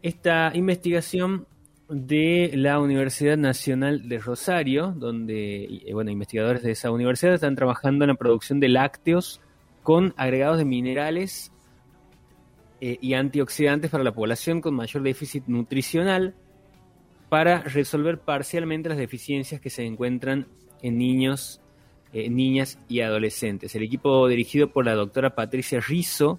esta 0.00 0.52
investigación 0.54 1.48
de 1.88 2.52
la 2.54 2.78
Universidad 2.78 3.36
Nacional 3.36 4.08
de 4.08 4.20
Rosario, 4.20 4.94
donde 4.96 5.64
eh, 5.64 5.92
bueno, 5.92 6.12
investigadores 6.12 6.62
de 6.62 6.70
esa 6.70 6.92
universidad 6.92 7.34
están 7.34 7.56
trabajando 7.56 8.04
en 8.04 8.10
la 8.10 8.14
producción 8.14 8.60
de 8.60 8.68
lácteos 8.68 9.40
con 9.82 10.14
agregados 10.16 10.58
de 10.58 10.66
minerales 10.66 11.50
eh, 12.80 12.96
y 13.00 13.14
antioxidantes 13.14 13.90
para 13.90 14.04
la 14.04 14.14
población 14.14 14.60
con 14.60 14.76
mayor 14.76 15.02
déficit 15.02 15.46
nutricional 15.48 16.36
para 17.28 17.62
resolver 17.62 18.20
parcialmente 18.20 18.88
las 18.88 18.98
deficiencias 18.98 19.60
que 19.60 19.68
se 19.68 19.84
encuentran 19.84 20.46
en 20.80 20.96
niños, 20.96 21.60
eh, 22.14 22.30
niñas 22.30 22.78
y 22.88 23.00
adolescentes. 23.00 23.74
El 23.74 23.82
equipo 23.82 24.28
dirigido 24.28 24.68
por 24.68 24.84
la 24.84 24.94
doctora 24.94 25.34
Patricia 25.34 25.80
Rizzo 25.80 26.38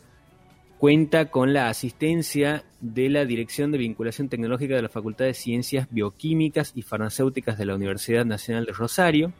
cuenta 0.77 1.29
con 1.29 1.51
la 1.51 1.67
asistencia 1.67 2.63
de 2.79 3.09
la 3.09 3.25
Dirección 3.25 3.73
de 3.73 3.77
Vinculación 3.77 4.29
Tecnológica 4.29 4.73
de 4.75 4.81
la 4.81 4.87
Facultad 4.87 5.25
de 5.25 5.33
Ciencias 5.33 5.87
Bioquímicas 5.91 6.71
y 6.75 6.81
Farmacéuticas 6.81 7.57
de 7.57 7.65
la 7.65 7.75
Universidad 7.75 8.23
Nacional 8.23 8.65
de 8.65 8.71
Rosario 8.71 9.33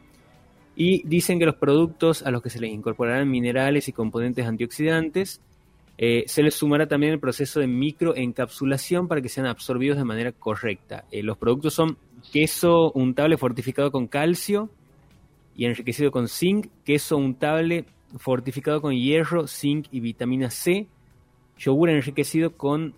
y 0.76 1.08
dicen 1.08 1.38
que 1.38 1.46
los 1.46 1.54
productos 1.54 2.22
a 2.22 2.30
los 2.30 2.42
que 2.42 2.50
se 2.50 2.60
les 2.60 2.70
incorporarán 2.70 3.30
minerales 3.30 3.88
y 3.88 3.94
componentes 3.94 4.44
antioxidantes 4.44 5.40
eh, 5.96 6.24
se 6.26 6.42
les 6.42 6.54
sumará 6.54 6.86
también 6.86 7.14
el 7.14 7.18
proceso 7.18 7.60
de 7.60 7.66
microencapsulación 7.66 9.08
para 9.08 9.22
que 9.22 9.30
sean 9.30 9.46
absorbidos 9.46 9.96
de 9.96 10.04
manera 10.04 10.32
correcta. 10.32 11.04
Eh, 11.10 11.22
los 11.22 11.38
productos 11.38 11.72
son 11.72 11.96
queso 12.30 12.92
untable 12.92 13.38
fortificado 13.38 13.90
con 13.90 14.06
calcio 14.06 14.68
y 15.56 15.64
enriquecido 15.64 16.10
con 16.10 16.28
zinc, 16.28 16.68
queso 16.84 17.16
untable 17.16 17.86
fortificado 18.18 18.80
con 18.80 18.94
hierro, 18.94 19.46
zinc 19.46 19.86
y 19.90 20.00
vitamina 20.00 20.50
C, 20.50 20.86
yogur 21.58 21.90
enriquecido 21.90 22.56
con 22.56 22.94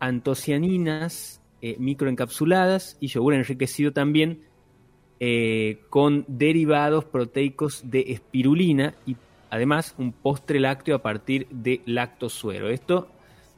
antocianinas 0.00 1.40
eh, 1.62 1.76
microencapsuladas 1.78 2.96
y 3.00 3.08
yogur 3.08 3.34
enriquecido 3.34 3.92
también 3.92 4.42
con 5.88 6.26
derivados 6.28 7.06
proteicos 7.06 7.88
de 7.90 8.00
espirulina 8.08 8.94
y 9.06 9.16
además 9.48 9.94
un 9.96 10.12
postre 10.12 10.60
lácteo 10.60 10.96
a 10.96 11.02
partir 11.02 11.46
de 11.48 11.80
lactosuero. 11.86 12.68
Esto 12.68 13.08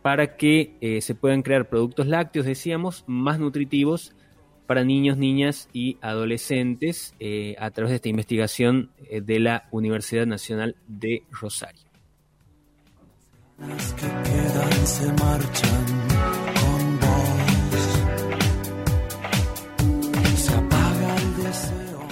para 0.02 0.36
que 0.36 0.76
eh, 0.80 1.00
se 1.00 1.14
puedan 1.14 1.42
crear 1.42 1.68
productos 1.68 2.06
lácteos, 2.06 2.46
decíamos, 2.46 3.02
más 3.08 3.40
nutritivos 3.40 4.14
para 4.66 4.84
niños, 4.84 5.16
niñas 5.16 5.68
y 5.72 5.96
adolescentes 6.00 7.14
eh, 7.20 7.54
a 7.58 7.70
través 7.70 7.90
de 7.90 7.96
esta 7.96 8.08
investigación 8.08 8.90
eh, 9.08 9.20
de 9.20 9.38
la 9.40 9.68
Universidad 9.70 10.26
Nacional 10.26 10.76
de 10.86 11.22
Rosario. 11.30 11.86
Las 13.58 13.92
que 13.94 14.06
quedan 14.06 14.86
se 14.86 15.06
marchan 15.12 15.86
con 16.60 17.00
vos. 17.00 17.36
Se 20.36 20.54
apaga 20.54 21.16
el 21.16 21.36
deseo. 21.42 22.06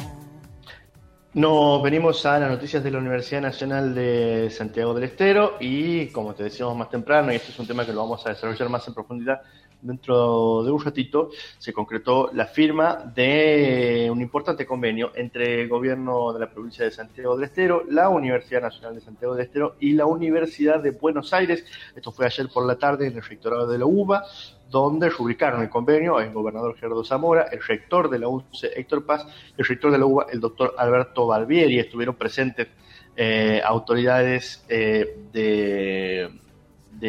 Nos 1.35 1.83
venimos 1.83 2.25
a 2.25 2.39
las 2.39 2.51
noticias 2.51 2.83
de 2.83 2.91
la 2.91 2.99
Universidad 2.99 3.43
Nacional 3.43 3.95
de 3.95 4.49
Santiago 4.51 4.95
del 4.95 5.05
Estero 5.05 5.57
y 5.61 6.07
como 6.07 6.33
te 6.35 6.45
decíamos 6.45 6.77
más 6.77 6.89
temprano, 6.89 7.31
y 7.33 7.37
este 7.37 7.51
es 7.51 7.59
un 7.59 7.67
tema 7.67 7.85
que 7.85 7.93
lo 7.93 8.01
vamos 8.01 8.25
a 8.25 8.31
desarrollar 8.31 8.69
más 8.71 8.89
en 8.89 8.95
profundidad, 8.95 9.43
dentro 9.85 10.65
de 10.65 10.71
un 10.71 10.83
ratito, 10.83 11.31
se 11.59 11.73
concretó 11.73 12.31
la 12.33 12.47
firma 12.47 13.13
de 13.15 14.09
un 14.11 14.21
importante 14.21 14.67
convenio 14.67 15.13
entre 15.15 15.63
el 15.63 15.69
gobierno 15.69 16.33
de 16.33 16.41
la 16.41 16.51
provincia 16.51 16.85
de 16.85 16.91
Santiago 16.91 17.37
del 17.37 17.45
Estero, 17.45 17.85
la 17.89 18.09
Universidad 18.09 18.63
Nacional 18.63 18.95
de 18.95 19.03
Santiago 19.03 19.35
del 19.35 19.45
Estero 19.45 19.77
y 19.79 19.93
la 19.93 20.07
Universidad 20.07 20.83
de 20.83 20.91
Buenos 20.91 21.33
Aires. 21.33 21.65
Esto 21.95 22.11
fue 22.11 22.27
ayer 22.27 22.49
por 22.53 22.67
la 22.67 22.77
tarde 22.77 23.07
en 23.07 23.17
el 23.17 23.23
rectorado 23.23 23.67
de 23.69 23.79
la 23.79 23.87
UBA 23.87 24.25
donde 24.71 25.09
rubricaron 25.09 25.63
el 25.63 25.69
convenio 25.69 26.19
el 26.19 26.33
gobernador 26.33 26.75
Gerardo 26.77 27.05
Zamora, 27.05 27.43
el 27.53 27.63
rector 27.63 28.11
de 28.11 28.19
la 28.19 28.29
UNCE 28.29 28.73
Héctor 28.75 29.07
Paz, 29.07 29.25
el 29.57 29.65
rector 29.65 29.93
de 29.93 29.99
la 29.99 30.07
UBA, 30.07 30.27
el 30.33 30.41
doctor 30.41 30.75
Alberto 30.77 31.27
Barbieri. 31.27 31.79
Estuvieron 31.79 32.17
presentes 32.17 32.69
eh, 33.17 33.63
autoridades 33.65 34.65
eh, 34.69 35.17
de, 35.33 36.29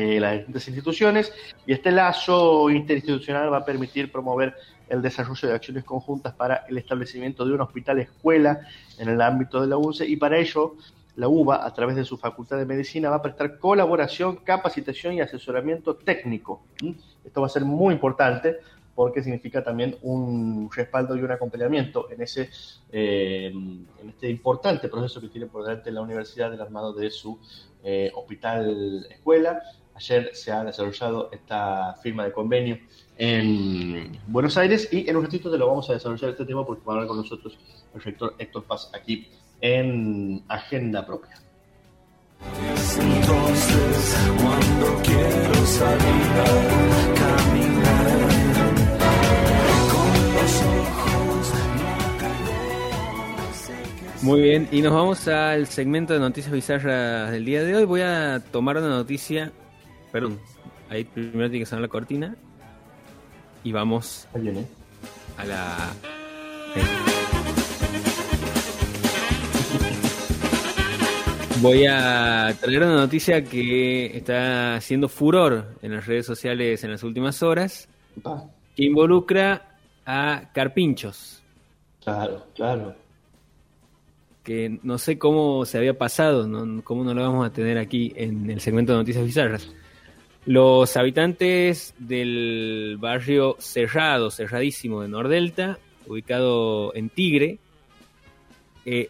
de 0.03 0.19
las 0.19 0.33
distintas 0.33 0.67
instituciones 0.67 1.33
y 1.65 1.71
este 1.71 1.89
lazo 1.91 2.69
interinstitucional 2.69 3.51
va 3.51 3.59
a 3.59 3.65
permitir 3.65 4.11
promover 4.11 4.53
el 4.89 5.01
desarrollo 5.01 5.47
de 5.47 5.55
acciones 5.55 5.85
conjuntas 5.85 6.33
para 6.33 6.65
el 6.67 6.77
establecimiento 6.77 7.45
de 7.45 7.53
un 7.53 7.61
hospital 7.61 7.99
escuela 7.99 8.59
en 8.99 9.07
el 9.07 9.21
ámbito 9.21 9.61
de 9.61 9.67
la 9.67 9.77
UNCE 9.77 10.05
y 10.05 10.17
para 10.17 10.37
ello 10.37 10.75
la 11.15 11.29
UBA, 11.29 11.65
a 11.65 11.73
través 11.73 11.95
de 11.95 12.03
su 12.03 12.17
Facultad 12.17 12.57
de 12.57 12.65
Medicina, 12.65 13.09
va 13.09 13.15
a 13.15 13.21
prestar 13.21 13.57
colaboración, 13.57 14.35
capacitación 14.35 15.13
y 15.13 15.21
asesoramiento 15.21 15.95
técnico. 15.95 16.63
Esto 17.23 17.39
va 17.39 17.47
a 17.47 17.49
ser 17.49 17.63
muy 17.63 17.93
importante 17.93 18.57
porque 18.93 19.23
significa 19.23 19.63
también 19.63 19.95
un 20.01 20.69
respaldo 20.73 21.15
y 21.15 21.21
un 21.21 21.31
acompañamiento 21.31 22.09
en 22.11 22.21
ese 22.21 22.49
eh, 22.91 23.47
en 23.53 24.09
este 24.09 24.29
importante 24.29 24.89
proceso 24.89 25.21
que 25.21 25.29
tiene 25.29 25.47
por 25.47 25.63
delante 25.63 25.89
la 25.89 26.01
universidad 26.01 26.51
del 26.51 26.61
armado 26.61 26.91
de 26.91 27.09
su 27.09 27.39
eh, 27.87 28.11
hospital 28.15 29.05
escuela. 29.11 29.61
Ayer 29.95 30.31
se 30.33 30.51
ha 30.51 30.63
desarrollado 30.63 31.29
esta 31.31 31.93
firma 32.03 32.25
de 32.25 32.33
convenio 32.33 32.77
en 33.17 34.19
Buenos 34.27 34.57
Aires 34.57 34.89
y 34.91 35.09
en 35.09 35.15
un 35.15 35.23
ratito 35.23 35.49
te 35.49 35.57
lo 35.57 35.67
vamos 35.67 35.89
a 35.89 35.93
desarrollar 35.93 36.31
este 36.31 36.45
tema 36.45 36.65
porque 36.65 36.83
va 36.85 36.93
a 36.93 36.95
hablar 36.95 37.07
con 37.07 37.17
nosotros 37.17 37.57
el 37.93 38.01
rector 38.01 38.35
Héctor 38.37 38.65
Paz 38.65 38.91
aquí 38.93 39.29
en 39.61 40.43
agenda 40.49 41.05
propia. 41.05 41.39
Muy 54.21 54.41
bien, 54.41 54.67
y 54.71 54.81
nos 54.81 54.91
vamos 54.91 55.27
al 55.27 55.67
segmento 55.67 56.13
de 56.13 56.19
noticias 56.19 56.51
bizarras 56.51 57.31
del 57.31 57.45
día 57.45 57.63
de 57.63 57.75
hoy. 57.75 57.85
Voy 57.85 58.01
a 58.01 58.41
tomar 58.51 58.75
una 58.77 58.89
noticia, 58.89 59.51
perdón, 60.15 60.39
ahí 60.89 61.03
primero 61.03 61.49
tiene 61.49 61.59
que 61.59 61.65
sonar 61.65 61.81
la 61.81 61.87
cortina 61.89 62.37
y 63.65 63.73
vamos 63.73 64.29
a 65.35 65.43
la... 65.43 65.93
Voy 71.61 71.85
a 71.85 72.55
traer 72.61 72.83
una 72.83 72.95
noticia 72.95 73.43
que 73.43 74.15
está 74.15 74.75
haciendo 74.75 75.09
furor 75.09 75.75
en 75.81 75.91
las 75.91 76.05
redes 76.05 76.25
sociales 76.25 76.81
en 76.85 76.91
las 76.91 77.03
últimas 77.03 77.43
horas, 77.43 77.89
que 78.73 78.85
involucra 78.85 79.79
a 80.05 80.49
carpinchos. 80.53 81.43
Claro, 82.01 82.47
claro. 82.55 82.95
Que 84.43 84.79
no 84.81 84.97
sé 84.97 85.19
cómo 85.19 85.65
se 85.65 85.77
había 85.77 85.97
pasado, 85.97 86.47
¿no? 86.47 86.81
cómo 86.85 87.03
no 87.03 87.13
lo 87.13 87.21
vamos 87.21 87.45
a 87.45 87.51
tener 87.51 87.77
aquí 87.77 88.13
en 88.15 88.49
el 88.49 88.61
segmento 88.61 88.93
de 88.93 88.99
noticias 88.99 89.25
bizarras. 89.25 89.75
Los 90.45 90.95
habitantes 90.95 91.95
del 91.97 92.97
barrio 92.99 93.55
cerrado, 93.59 94.29
cerradísimo 94.29 95.01
de 95.01 95.07
Nordelta, 95.07 95.79
ubicado 96.07 96.93
en 96.95 97.09
Tigre, 97.09 97.57
eh, 98.85 99.09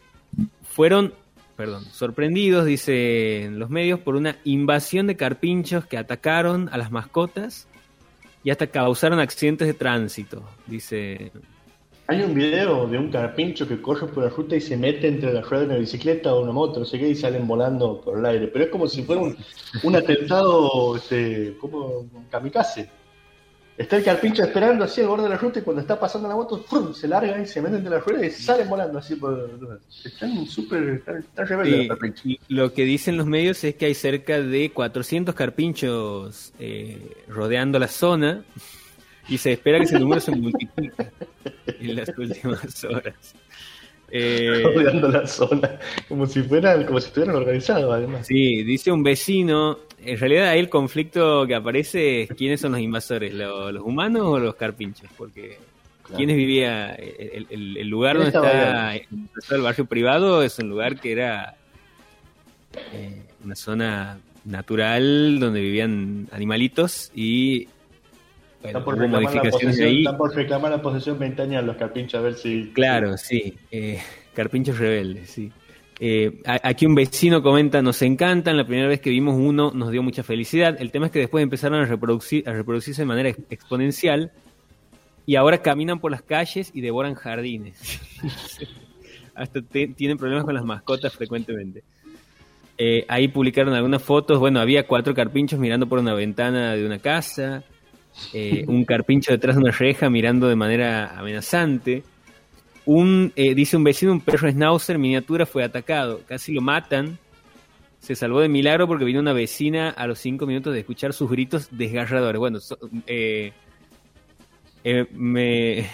fueron 0.64 1.14
perdón, 1.56 1.86
sorprendidos, 1.86 2.66
dicen 2.66 3.60
los 3.60 3.70
medios, 3.70 4.00
por 4.00 4.16
una 4.16 4.38
invasión 4.44 5.08
de 5.08 5.16
carpinchos 5.16 5.86
que 5.86 5.98
atacaron 5.98 6.70
a 6.72 6.78
las 6.78 6.92
mascotas 6.92 7.68
y 8.44 8.50
hasta 8.50 8.68
causaron 8.68 9.20
accidentes 9.20 9.68
de 9.68 9.74
tránsito, 9.74 10.44
dice. 10.68 11.32
Hay 12.08 12.22
un 12.22 12.36
video 12.36 12.88
de 12.88 13.00
un 13.00 13.10
carpincho 13.10 13.68
que 13.68 13.82
corre 13.82 14.08
por 14.08 14.24
la 14.24 14.30
ruta 14.30 14.56
y 14.56 14.62
se 14.62 14.78
mete 14.78 15.08
entre 15.08 15.34
la 15.34 15.42
rueda 15.42 15.62
de 15.62 15.70
una 15.70 15.78
bicicleta 15.78 16.36
o 16.36 16.42
una 16.44 16.52
moto, 16.52 16.80
no 16.80 16.86
sé 16.86 17.00
qué, 17.00 17.10
y 17.10 17.16
salen 17.16 17.48
volando 17.48 18.00
por 18.00 18.20
el 18.20 18.26
aire. 18.26 18.48
Pero 18.48 18.66
es 18.66 18.72
como 18.72 18.88
si 18.88 19.02
fuera 19.02 19.22
un, 19.22 19.36
un 19.82 19.96
atentado 19.96 20.96
este, 20.96 21.58
como 21.60 22.00
un 22.00 22.26
kamikaze. 22.30 22.88
Está 23.78 23.98
el 23.98 24.06
carpincho 24.06 24.44
esperando 24.44 24.86
así 24.86 25.02
al 25.02 25.08
borde 25.08 25.24
de 25.24 25.30
la 25.30 25.38
ruta 25.38 25.60
y 25.60 25.62
cuando 25.64 25.82
está 25.82 26.00
pasando 26.00 26.30
la 26.30 26.36
moto, 26.36 26.64
se 26.94 27.08
larga 27.10 27.42
y 27.42 27.46
se 27.46 27.62
meten 27.62 27.80
entre 27.80 27.92
la 27.92 28.00
rueda 28.00 28.26
y 28.26 28.30
salen 28.30 28.70
volando 28.70 29.00
así 29.00 29.16
por... 29.16 29.50
Están 30.06 30.46
súper... 30.46 31.04
Están, 31.06 31.26
rebeldes 31.36 32.22
y, 32.24 32.40
lo 32.48 32.72
que 32.72 32.86
dicen 32.86 33.18
los 33.18 33.26
medios 33.26 33.62
es 33.66 33.76
que 33.76 33.88
hay 33.88 33.94
cerca 33.94 34.40
de 34.42 34.72
400 34.72 35.36
carpinchos 35.36 36.54
eh, 36.58 37.18
rodeando 37.28 37.78
la 37.78 37.90
zona 37.90 38.46
y 39.28 39.38
se 39.38 39.54
espera 39.54 39.80
que 39.80 39.86
ese 39.86 40.00
número 40.00 40.22
se 40.22 40.32
multiplique 40.32 40.92
en 41.80 41.96
las 41.96 42.10
últimas 42.18 42.84
horas. 42.84 43.36
Eh, 44.12 44.62
rodeando 44.64 45.10
la 45.10 45.26
zona, 45.26 45.80
como 46.08 46.28
si 46.28 46.44
fueran, 46.44 46.86
como 46.86 47.02
si 47.02 47.08
estuvieran 47.08 47.36
organizados 47.36 47.92
además. 47.94 48.28
Sí, 48.28 48.64
dice 48.64 48.92
un 48.92 49.04
vecino, 49.04 49.80
en 50.04 50.20
realidad 50.20 50.50
ahí 50.50 50.60
el 50.60 50.70
conflicto 50.70 51.46
que 51.48 51.56
aparece 51.56 52.22
es 52.22 52.30
quiénes 52.30 52.62
son 52.62 52.74
los 52.74 52.82
invasores, 52.82 53.34
los, 53.34 53.82
humanos 53.82 54.22
o 54.26 54.40
los 54.40 54.56
carpinchos, 54.56 55.10
porque 55.18 55.58
quiénes 56.16 56.38
vivía, 56.38 56.94
el, 56.94 57.90
lugar 57.90 58.18
donde 58.18 58.30
está 58.30 58.96
el 58.96 59.62
barrio 59.62 59.86
privado 59.86 60.44
es 60.44 60.60
un 60.60 60.70
lugar 60.70 61.00
que 61.00 61.12
era 61.12 61.56
eh, 62.94 63.24
una 63.44 63.56
zona 63.56 64.20
natural 64.46 65.40
donde 65.40 65.62
vivían 65.62 66.28
animalitos 66.32 67.12
y 67.16 67.68
bueno, 68.66 68.86
por 68.86 68.96
hubo 68.96 69.08
modificaciones 69.08 69.80
ahí. 69.80 70.00
Están 70.00 70.18
por 70.18 70.36
reclamar 70.36 70.72
la 70.72 70.82
posesión 70.82 71.18
20 71.18 71.42
años 71.42 71.64
los 71.64 71.78
carpinchos 71.78 72.20
a 72.20 72.24
ver 72.24 72.34
si... 72.36 72.72
Claro, 72.74 73.18
sí, 73.18 73.56
eh, 73.72 74.00
carpinchos 74.34 74.78
rebeldes, 74.78 75.30
sí. 75.30 75.52
Eh, 76.00 76.42
aquí 76.44 76.86
un 76.86 76.94
vecino 76.94 77.42
comenta, 77.42 77.82
nos 77.82 78.02
encantan, 78.02 78.58
la 78.58 78.66
primera 78.66 78.88
vez 78.88 79.00
que 79.00 79.10
vimos 79.10 79.36
uno 79.38 79.72
nos 79.74 79.92
dio 79.92 80.04
mucha 80.04 80.24
felicidad. 80.24 80.76
El 80.80 80.92
tema 80.92 81.06
es 81.06 81.12
que 81.12 81.20
después 81.20 81.42
empezaron 81.42 81.82
a, 81.82 81.86
reproducir, 81.86 82.48
a 82.50 82.54
reproducirse 82.54 83.04
de 83.04 83.06
manera 83.06 83.30
exponencial 83.30 84.32
y 85.26 85.36
ahora 85.38 85.60
caminan 85.60 86.00
por 86.00 86.12
las 86.12 86.22
calles 86.22 86.72
y 86.74 86.82
devoran 86.82 87.16
jardines. 87.16 88.00
Hasta 89.36 89.62
tienen 89.62 90.18
problemas 90.18 90.46
con 90.46 90.54
las 90.54 90.64
mascotas 90.64 91.14
frecuentemente. 91.14 91.84
Eh, 92.78 93.06
ahí 93.08 93.30
publicaron 93.30 93.74
algunas 93.74 94.04
fotos, 94.04 94.38
bueno, 94.38 94.60
había 94.60 94.86
cuatro 94.86 95.14
carpinchos 95.14 95.60
mirando 95.60 95.88
por 95.88 96.00
una 96.00 96.14
ventana 96.14 96.76
de 96.76 96.86
una 96.86 97.00
casa, 97.00 97.64
eh, 98.34 98.64
un 98.68 98.86
carpincho 98.86 99.32
detrás 99.32 99.56
de 99.56 99.62
una 99.62 99.72
reja 99.72 100.10
mirando 100.10 100.48
de 100.48 100.56
manera 100.56 101.18
amenazante 101.18 102.04
un, 102.86 103.34
eh, 103.36 103.56
dice 103.56 103.78
un 103.78 103.84
vecino, 103.84 104.12
un 104.12 104.22
perro 104.22 104.50
schnauzer 104.50 104.98
miniatura 104.98 105.46
fue 105.46 105.64
atacado. 105.64 106.22
Casi 106.28 106.54
lo 106.54 106.62
matan. 106.62 107.18
Se 108.00 108.16
salvó 108.16 108.42
de 108.42 108.50
milagro 108.50 108.88
porque 108.88 109.06
vino 109.06 109.20
una 109.20 109.34
vecina 109.34 109.90
a 109.90 110.06
los 110.06 110.20
cinco 110.20 110.46
minutos 110.46 110.74
de 110.74 110.82
escuchar 110.82 111.14
sus 111.14 111.30
gritos 111.30 111.70
desgarradores. 111.72 112.40
Bueno, 112.40 112.60
eh, 113.08 113.52
eh, 114.84 115.06
me, 115.12 115.90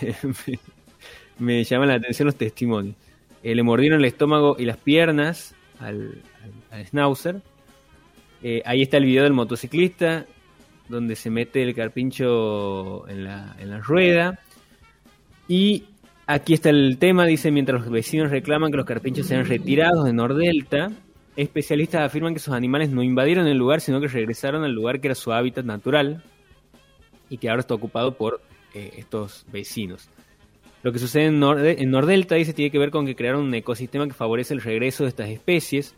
me, 1.40 1.64
llaman 1.64 1.88
la 1.88 1.96
atención 1.96 2.26
los 2.26 2.36
testimonios. 2.36 2.96
le 3.42 3.64
mordieron 3.64 4.00
el 4.00 4.06
estómago 4.06 4.58
y 4.60 4.66
las 4.66 4.78
piernas 4.78 5.56
al, 5.80 6.22
schnauzer. 6.88 7.42
ahí 8.66 8.82
está 8.82 8.98
el 8.98 9.06
video 9.06 9.24
del 9.24 9.34
motociclista 9.34 10.26
donde 10.92 11.16
se 11.16 11.30
mete 11.30 11.64
el 11.64 11.74
carpincho 11.74 13.08
en 13.10 13.24
la, 13.24 13.56
en 13.60 13.70
la 13.70 13.80
rueda. 13.80 14.40
Y 15.48 15.86
Aquí 16.32 16.54
está 16.54 16.70
el 16.70 16.98
tema, 16.98 17.26
dice, 17.26 17.52
mientras 17.52 17.82
los 17.82 17.90
vecinos 17.90 18.32
reclaman 18.32 18.72
que 18.72 18.78
los 18.78 18.86
carpinchos 18.86 19.28
sean 19.28 19.46
retirados 19.46 20.06
de 20.06 20.14
Nordelta, 20.14 20.90
especialistas 21.36 22.04
afirman 22.04 22.34
que 22.34 22.38
esos 22.38 22.54
animales 22.54 22.90
no 22.90 23.04
invadieron 23.04 23.48
el 23.48 23.58
lugar, 23.58 23.82
sino 23.82 24.00
que 24.00 24.08
regresaron 24.08 24.64
al 24.64 24.72
lugar 24.72 25.02
que 25.02 25.10
era 25.10 25.16
su 25.16 25.34
hábitat 25.34 25.66
natural 25.66 26.24
y 27.30 27.38
que 27.38 27.50
ahora 27.50 27.60
está 27.60 27.74
ocupado 27.74 28.16
por 28.16 28.40
eh, 28.74 28.94
estos 28.96 29.46
vecinos. 29.52 30.10
Lo 30.84 30.94
que 30.94 31.00
sucede 31.00 31.26
en, 31.26 31.44
en 31.44 31.92
Nordelta, 31.92 32.36
dice, 32.36 32.54
tiene 32.54 32.72
que 32.72 32.80
ver 32.80 32.92
con 32.92 33.06
que 33.06 33.16
crearon 33.18 33.44
un 33.44 33.54
ecosistema 33.54 34.08
que 34.08 34.14
favorece 34.14 34.54
el 34.54 34.62
regreso 34.62 35.04
de 35.04 35.10
estas 35.10 35.30
especies. 35.30 35.96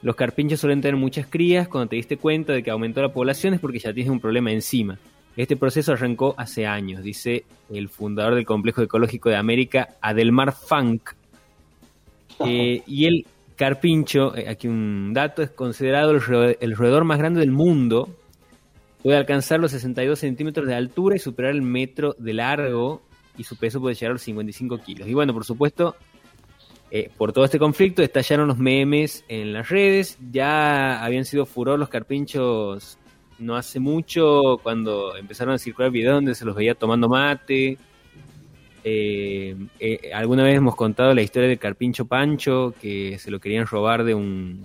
Los 0.00 0.14
carpinchos 0.14 0.60
suelen 0.60 0.80
tener 0.80 0.96
muchas 0.96 1.26
crías, 1.26 1.68
cuando 1.68 1.88
te 1.90 1.96
diste 1.96 2.16
cuenta 2.16 2.52
de 2.52 2.62
que 2.62 2.70
aumentó 2.70 3.02
la 3.02 3.12
población 3.12 3.54
es 3.54 3.60
porque 3.60 3.80
ya 3.80 3.92
tienes 3.92 4.10
un 4.10 4.20
problema 4.20 4.52
encima. 4.52 4.98
Este 5.36 5.56
proceso 5.56 5.92
arrancó 5.92 6.34
hace 6.36 6.66
años, 6.66 7.02
dice 7.02 7.44
el 7.70 7.88
fundador 7.88 8.34
del 8.34 8.44
Complejo 8.44 8.82
Ecológico 8.82 9.28
de 9.28 9.36
América, 9.36 9.96
Adelmar 10.00 10.52
Funk. 10.52 11.10
Eh, 12.44 12.82
y 12.86 13.06
el 13.06 13.26
carpincho, 13.56 14.36
eh, 14.36 14.48
aquí 14.48 14.68
un 14.68 15.12
dato, 15.12 15.42
es 15.42 15.50
considerado 15.50 16.12
el, 16.12 16.56
el 16.60 16.76
roedor 16.76 17.04
más 17.04 17.18
grande 17.18 17.40
del 17.40 17.50
mundo. 17.50 18.08
Puede 19.02 19.16
alcanzar 19.16 19.60
los 19.60 19.72
62 19.72 20.18
centímetros 20.18 20.66
de 20.66 20.74
altura 20.74 21.16
y 21.16 21.18
superar 21.20 21.52
el 21.52 21.62
metro 21.62 22.14
de 22.18 22.34
largo 22.34 23.02
y 23.36 23.44
su 23.44 23.56
peso 23.56 23.80
puede 23.80 23.94
llegar 23.94 24.10
a 24.10 24.14
los 24.14 24.22
55 24.22 24.78
kilos. 24.78 25.08
Y 25.08 25.14
bueno, 25.14 25.32
por 25.32 25.44
supuesto, 25.44 25.94
eh, 26.90 27.10
por 27.16 27.32
todo 27.32 27.44
este 27.44 27.58
conflicto 27.58 28.02
estallaron 28.02 28.48
los 28.48 28.58
memes 28.58 29.24
en 29.28 29.52
las 29.52 29.68
redes. 29.68 30.18
Ya 30.30 31.04
habían 31.04 31.24
sido 31.24 31.46
furor 31.46 31.78
los 31.78 31.88
carpinchos 31.88 32.98
no 33.38 33.56
hace 33.56 33.78
mucho 33.78 34.58
cuando 34.62 35.16
empezaron 35.16 35.54
a 35.54 35.58
circular 35.58 35.90
videos 35.90 36.14
donde 36.14 36.34
se 36.34 36.44
los 36.44 36.56
veía 36.56 36.74
tomando 36.74 37.08
mate. 37.08 37.78
Eh, 38.84 39.56
eh, 39.80 40.10
alguna 40.14 40.44
vez 40.44 40.56
hemos 40.56 40.76
contado 40.76 41.12
la 41.12 41.22
historia 41.22 41.48
del 41.48 41.58
carpincho 41.58 42.06
Pancho 42.06 42.74
que 42.80 43.18
se 43.18 43.30
lo 43.30 43.40
querían 43.40 43.66
robar 43.66 44.04
de 44.04 44.14
un 44.14 44.64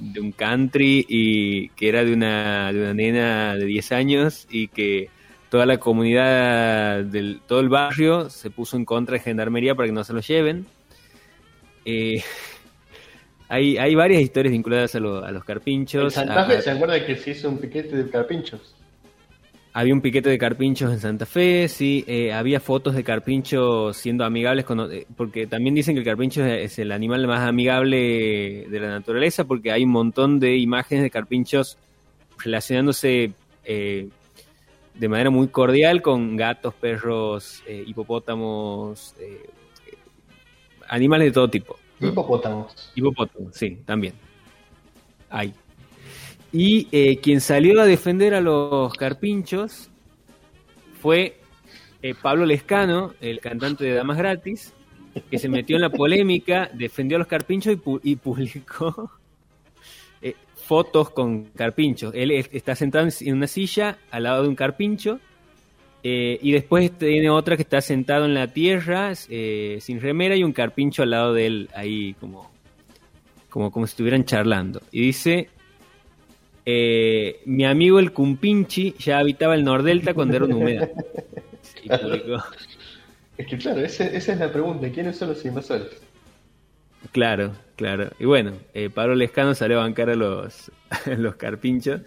de 0.00 0.20
un 0.20 0.32
country 0.32 1.06
y 1.08 1.68
que 1.70 1.88
era 1.88 2.04
de 2.04 2.12
una, 2.12 2.72
de 2.72 2.80
una 2.80 2.94
nena 2.94 3.54
de 3.54 3.66
10 3.66 3.92
años 3.92 4.48
y 4.50 4.66
que 4.68 5.10
toda 5.48 5.64
la 5.64 5.78
comunidad 5.78 7.04
del 7.04 7.40
todo 7.46 7.60
el 7.60 7.68
barrio 7.68 8.28
se 8.28 8.50
puso 8.50 8.76
en 8.76 8.84
contra 8.84 9.14
de 9.14 9.20
gendarmería 9.20 9.74
para 9.74 9.86
que 9.86 9.92
no 9.92 10.02
se 10.02 10.12
lo 10.12 10.20
lleven. 10.20 10.66
Eh, 11.84 12.22
hay, 13.48 13.76
hay 13.76 13.94
varias 13.94 14.22
historias 14.22 14.52
vinculadas 14.52 14.94
a, 14.94 15.00
lo- 15.00 15.24
a 15.24 15.30
los 15.30 15.42
En 15.42 15.46
carpinchos. 15.46 16.14
Santa 16.14 16.42
a- 16.42 16.46
Fe, 16.46 16.62
¿se 16.62 16.70
acuerda 16.70 17.04
que 17.04 17.16
se 17.16 17.30
hizo 17.32 17.48
un 17.48 17.58
piquete 17.58 17.96
de 17.96 18.10
carpinchos? 18.10 18.74
había 19.74 19.94
un 19.94 20.02
piquete 20.02 20.28
de 20.28 20.36
carpinchos 20.36 20.92
en 20.92 21.00
Santa 21.00 21.24
Fe, 21.24 21.66
sí, 21.66 22.04
eh, 22.06 22.30
había 22.30 22.60
fotos 22.60 22.94
de 22.94 23.02
carpinchos 23.02 23.96
siendo 23.96 24.22
amigables, 24.22 24.66
con, 24.66 24.92
eh, 24.92 25.06
porque 25.16 25.46
también 25.46 25.74
dicen 25.74 25.94
que 25.94 26.00
el 26.00 26.04
carpincho 26.04 26.44
es, 26.44 26.72
es 26.72 26.78
el 26.78 26.92
animal 26.92 27.26
más 27.26 27.40
amigable 27.48 28.66
de 28.68 28.80
la 28.80 28.88
naturaleza, 28.90 29.44
porque 29.44 29.72
hay 29.72 29.84
un 29.84 29.90
montón 29.92 30.38
de 30.38 30.58
imágenes 30.58 31.02
de 31.04 31.08
carpinchos 31.10 31.78
relacionándose 32.44 33.32
eh, 33.64 34.08
de 34.94 35.08
manera 35.08 35.30
muy 35.30 35.48
cordial 35.48 36.02
con 36.02 36.36
gatos, 36.36 36.74
perros, 36.74 37.62
hipopótamos, 37.86 39.14
animales 40.92 41.28
de 41.28 41.32
todo 41.32 41.48
tipo. 41.48 41.78
Hipopótamos. 42.00 42.90
Hipopótamo, 42.94 43.50
sí, 43.52 43.78
también. 43.86 44.14
Hay. 45.30 45.54
Y 46.52 46.86
eh, 46.92 47.18
quien 47.18 47.40
salió 47.40 47.80
a 47.80 47.86
defender 47.86 48.34
a 48.34 48.40
los 48.40 48.92
carpinchos 48.94 49.88
fue 51.00 51.38
eh, 52.02 52.14
Pablo 52.20 52.44
Lescano, 52.44 53.14
el 53.20 53.40
cantante 53.40 53.84
de 53.84 53.94
Damas 53.94 54.18
Gratis, 54.18 54.72
que 55.30 55.38
se 55.38 55.48
metió 55.48 55.76
en 55.76 55.82
la 55.82 55.90
polémica, 55.90 56.70
defendió 56.74 57.16
a 57.16 57.20
los 57.20 57.28
carpinchos 57.28 57.72
y, 57.72 57.76
pu- 57.76 58.00
y 58.02 58.16
publicó 58.16 59.10
eh, 60.20 60.34
fotos 60.56 61.10
con 61.10 61.44
carpinchos. 61.44 62.12
Él 62.14 62.30
es- 62.32 62.50
está 62.52 62.74
sentado 62.74 63.08
en 63.20 63.34
una 63.34 63.46
silla 63.46 63.98
al 64.10 64.24
lado 64.24 64.42
de 64.42 64.48
un 64.48 64.54
carpincho 64.56 65.20
eh, 66.02 66.38
y 66.42 66.52
después 66.52 66.90
tiene 66.98 67.30
otra 67.30 67.56
que 67.56 67.62
está 67.62 67.80
sentado 67.80 68.24
en 68.24 68.34
la 68.34 68.48
tierra 68.48 69.12
eh, 69.28 69.78
sin 69.80 70.00
remera 70.00 70.34
y 70.36 70.42
un 70.44 70.52
carpincho 70.52 71.02
al 71.02 71.10
lado 71.10 71.32
de 71.34 71.46
él 71.46 71.70
ahí 71.74 72.14
como, 72.20 72.50
como, 73.48 73.70
como 73.70 73.86
si 73.86 73.92
estuvieran 73.92 74.24
charlando. 74.24 74.82
Y 74.90 75.00
dice, 75.02 75.48
eh, 76.64 77.40
mi 77.44 77.64
amigo 77.64 77.98
el 77.98 78.12
Cumpinchi 78.12 78.94
ya 78.98 79.18
habitaba 79.18 79.54
el 79.54 79.64
Nordelta 79.64 80.14
cuando 80.14 80.36
era 80.36 80.44
una 80.44 80.56
humedad. 80.56 80.90
Y 81.82 81.88
publicó. 81.98 82.42
Es 83.38 83.46
que 83.46 83.58
claro, 83.58 83.80
ese- 83.80 84.16
esa 84.16 84.32
es 84.34 84.38
la 84.38 84.52
pregunta. 84.52 84.88
¿Quiénes 84.90 85.16
son 85.16 85.28
los 85.30 85.44
invasores? 85.44 85.88
Claro, 87.10 87.52
claro. 87.76 88.10
Y 88.20 88.24
bueno, 88.26 88.52
eh, 88.74 88.88
Pablo 88.90 89.14
Lescano 89.14 89.54
salió 89.54 89.80
a 89.80 89.82
bancar 89.82 90.10
a 90.10 90.14
los, 90.14 90.70
a 91.06 91.10
los 91.10 91.34
carpinchos 91.36 92.00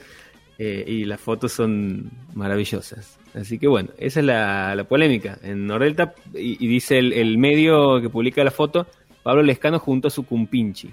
eh, 0.57 0.83
y 0.87 1.05
las 1.05 1.19
fotos 1.19 1.51
son 1.51 2.11
maravillosas. 2.33 3.17
Así 3.33 3.59
que 3.59 3.67
bueno, 3.67 3.89
esa 3.97 4.19
es 4.21 4.25
la, 4.25 4.75
la 4.75 4.83
polémica. 4.85 5.37
En 5.43 5.67
Nordelta, 5.67 6.13
y, 6.33 6.63
y 6.63 6.67
dice 6.67 6.97
el, 6.97 7.11
el 7.13 7.37
medio 7.37 7.99
que 8.01 8.09
publica 8.09 8.43
la 8.43 8.51
foto, 8.51 8.87
Pablo 9.23 9.43
Lescano 9.43 9.79
junto 9.79 10.07
a 10.07 10.11
su 10.11 10.23
cumpinchi. 10.25 10.89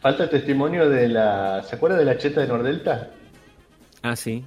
Falta 0.00 0.24
el 0.24 0.30
testimonio 0.30 0.88
de 0.88 1.08
la. 1.08 1.62
¿Se 1.62 1.76
acuerda 1.76 1.96
de 1.96 2.04
la 2.04 2.16
cheta 2.18 2.40
de 2.40 2.48
Nordelta? 2.48 3.10
Ah, 4.02 4.14
sí. 4.16 4.44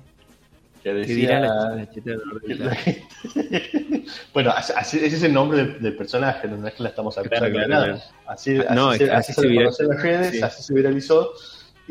Que 0.84 0.90
¿Qué 0.90 0.94
decía. 0.96 1.16
dirá 1.16 1.40
la, 1.42 1.76
la 1.76 1.90
cheta 1.90 2.12
de 2.12 2.18
Nordelta? 2.18 2.78
bueno, 4.34 4.52
así, 4.56 4.98
ese 4.98 5.16
es 5.18 5.24
el 5.24 5.34
nombre 5.34 5.58
del, 5.60 5.82
del 5.82 5.96
personaje, 5.96 6.48
no 6.48 6.68
es 6.68 6.74
que 6.74 6.84
la 6.84 6.90
estamos 6.90 7.18
acusando 7.18 7.48
Claro, 7.50 7.54
claro, 7.54 7.70
nada. 7.70 7.86
claro. 7.86 8.02
Así, 8.28 8.58
Ah, 8.68 8.74
no, 8.76 8.90
así, 8.90 9.04
es 9.04 9.10
se, 9.10 9.16
así 9.16 9.32
así 9.32 9.42
se 9.42 9.72
se 9.86 9.94
redes, 10.02 10.32
sí. 10.32 10.42
así 10.42 10.64
se 10.64 10.74
viralizó. 10.74 11.32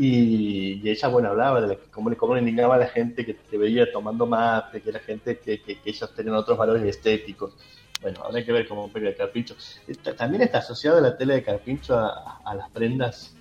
Y, 0.02 0.80
y 0.82 0.88
ella, 0.88 1.08
bueno, 1.08 1.28
hablaba 1.28 1.60
de 1.60 1.76
cómo, 1.90 2.08
le- 2.08 2.16
cómo 2.16 2.32
le 2.34 2.40
indignaba 2.40 2.76
a 2.76 2.78
la 2.78 2.86
gente 2.88 3.26
que, 3.26 3.36
que 3.36 3.58
veía 3.58 3.92
tomando 3.92 4.24
mate, 4.24 4.80
que 4.80 4.92
la 4.92 4.98
gente 5.00 5.38
que, 5.38 5.60
que, 5.60 5.78
que 5.78 5.90
ellos 5.90 6.14
tenían 6.14 6.36
otros 6.36 6.56
valores 6.56 6.82
estéticos. 6.84 7.52
Bueno, 8.00 8.18
habrá 8.24 8.42
que 8.42 8.50
ver 8.50 8.66
cómo 8.66 8.88
pega 8.90 9.10
el 9.10 9.16
carpincho. 9.16 9.54
Ta- 10.02 10.16
También 10.16 10.42
está 10.42 10.58
asociado 10.58 10.98
la 11.02 11.18
tela 11.18 11.34
de 11.34 11.42
carpincho 11.42 11.98
a, 11.98 12.38
a 12.42 12.54
las 12.54 12.70
prendas, 12.70 13.34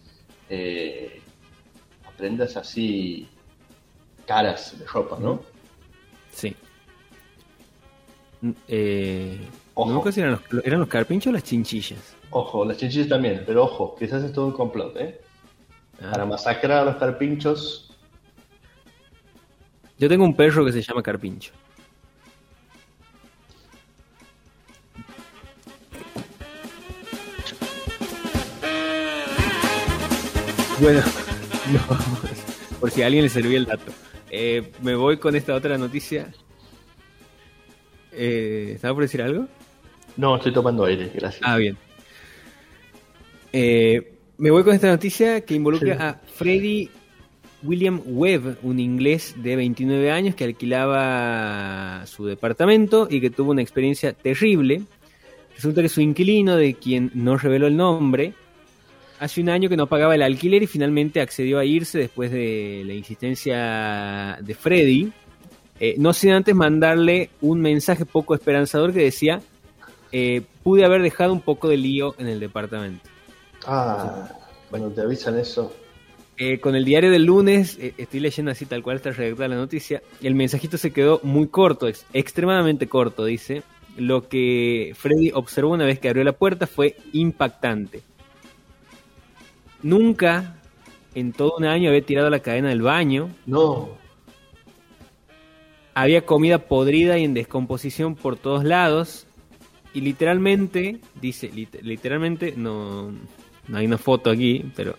eh, 0.50 1.22
a 2.06 2.12
prendas 2.18 2.58
así 2.58 3.30
caras 4.28 4.78
de 4.78 4.86
ropa, 4.86 5.18
¿no? 5.18 5.42
Sí. 6.34 6.54
Mm, 8.42 8.52
Eh, 8.68 9.38
Ojo. 9.76 9.92
no 9.92 10.04
eran 10.14 10.32
los, 10.52 10.66
eran 10.66 10.80
los 10.82 10.90
carpinchos 10.90 11.30
o 11.30 11.34
las 11.34 11.44
chinchillas. 11.44 12.00
Ojo, 12.32 12.66
las 12.66 12.76
chinchillas 12.76 13.08
también, 13.08 13.44
pero 13.46 13.64
ojo, 13.64 13.96
quizás 13.98 14.22
es 14.26 14.34
todo 14.34 14.48
un 14.48 14.52
complot, 14.54 14.98
¿eh? 14.98 15.22
Ah. 16.02 16.12
Para 16.12 16.26
masacrar 16.26 16.80
a 16.80 16.86
los 16.86 16.96
carpinchos. 16.96 17.92
Yo 19.98 20.08
tengo 20.08 20.24
un 20.24 20.36
perro 20.36 20.66
que 20.66 20.72
se 20.72 20.82
llama 20.82 21.04
carpincho. 21.04 21.52
Bueno, 30.82 31.02
no, 31.74 31.98
por 32.80 32.90
si 32.90 33.02
a 33.02 33.08
alguien 33.08 33.24
le 33.24 33.30
servía 33.30 33.58
el 33.58 33.66
dato. 33.66 33.92
Eh, 34.30 34.72
me 34.82 34.96
voy 34.96 35.18
con 35.18 35.36
esta 35.36 35.54
otra 35.54 35.78
noticia. 35.78 36.32
Eh, 38.14 38.72
¿Estaba 38.76 38.94
por 38.94 39.04
decir 39.04 39.22
algo? 39.22 39.48
No, 40.16 40.38
estoy 40.38 40.54
tomando 40.54 40.86
aire, 40.86 41.12
gracias. 41.14 41.42
Ah, 41.44 41.58
bien. 41.58 41.78
Eh, 43.52 44.19
me 44.40 44.52
voy 44.52 44.64
con 44.64 44.74
esta 44.74 44.88
noticia 44.88 45.42
que 45.42 45.54
involucra 45.54 45.96
Sí. 45.96 46.02
a 46.02 46.22
Freddy 46.34 46.90
William 47.62 48.02
Webb, 48.06 48.58
un 48.64 48.80
inglés 48.80 49.36
de 49.38 49.58
29 49.58 50.12
años 50.12 50.34
que 50.34 50.46
alquilaba 50.46 52.06
su 52.06 52.26
departamento 52.26 53.08
y 53.12 53.20
que 53.20 53.30
tuvo 53.30 53.52
una 53.52 53.62
experiencia 53.62 54.14
terrible. 54.14 54.82
Resulta 55.56 55.82
que 55.82 55.90
su 55.90 56.00
inquilino, 56.00 56.56
de 56.56 56.76
quien 56.76 57.12
no 57.14 57.38
reveló 57.38 57.68
el 57.68 57.76
nombre, 57.76 58.34
hace 59.20 59.42
un 59.42 59.50
año 59.50 59.68
que 59.68 59.76
no 59.76 59.88
pagaba 59.88 60.16
el 60.16 60.22
alquiler 60.22 60.64
y 60.64 60.68
finalmente 60.68 61.20
accedió 61.20 61.60
a 61.60 61.66
irse 61.66 62.00
después 62.00 62.32
de 62.32 62.84
la 62.86 62.94
insistencia 62.94 64.38
de 64.42 64.54
Freddy. 64.56 65.12
Eh, 65.82 65.96
no 65.98 66.14
sin 66.14 66.32
antes 66.32 66.56
mandarle 66.56 67.30
un 67.42 67.60
mensaje 67.60 68.06
poco 68.06 68.36
esperanzador 68.36 68.94
que 68.94 69.02
decía, 69.04 69.42
eh, 70.14 70.44
pude 70.64 70.86
haber 70.86 71.02
dejado 71.02 71.34
un 71.34 71.42
poco 71.42 71.68
de 71.68 71.76
lío 71.76 72.16
en 72.18 72.28
el 72.28 72.40
departamento. 72.40 73.02
Ah, 73.66 74.30
bueno, 74.72 74.90
te 74.90 75.02
avisan 75.02 75.38
eso. 75.38 75.74
Eh, 76.38 76.60
con 76.60 76.76
el 76.76 76.86
diario 76.86 77.12
del 77.12 77.26
lunes, 77.26 77.78
eh, 77.80 77.94
estoy 77.98 78.22
leyendo 78.22 78.52
así 78.52 78.66
tal 78.66 78.82
cual 78.82 78.96
está 78.98 79.12
redactada 79.12 79.50
la 79.50 79.56
noticia, 79.58 80.02
el 80.22 80.36
mensajito 80.36 80.78
se 80.78 80.92
quedó 80.92 81.20
muy 81.24 81.48
corto, 81.48 81.88
ex- 81.88 82.06
extremadamente 82.14 82.88
corto, 82.88 83.26
dice. 83.26 83.64
Lo 83.98 84.30
que 84.30 84.94
Freddy 84.96 85.32
observó 85.34 85.72
una 85.72 85.86
vez 85.86 86.00
que 86.00 86.08
abrió 86.08 86.24
la 86.24 86.32
puerta 86.32 86.66
fue 86.68 86.96
impactante. 87.12 88.02
Nunca 89.84 90.56
en 91.16 91.34
todo 91.34 91.56
un 91.58 91.66
año 91.66 91.90
había 91.90 92.06
tirado 92.06 92.30
la 92.30 92.40
cadena 92.40 92.70
del 92.70 92.82
baño, 92.82 93.30
No, 93.46 93.90
había 95.94 96.26
comida 96.26 96.60
podrida 96.60 97.18
y 97.18 97.26
en 97.26 97.34
descomposición 97.34 98.16
por 98.16 98.38
todos 98.38 98.64
lados, 98.64 99.26
y 99.94 100.02
literalmente, 100.02 101.00
dice, 101.20 101.52
lit- 101.52 101.82
literalmente, 101.82 102.54
no 102.56 103.12
hay 103.78 103.86
una 103.86 103.98
foto 103.98 104.30
aquí, 104.30 104.66
pero 104.76 104.96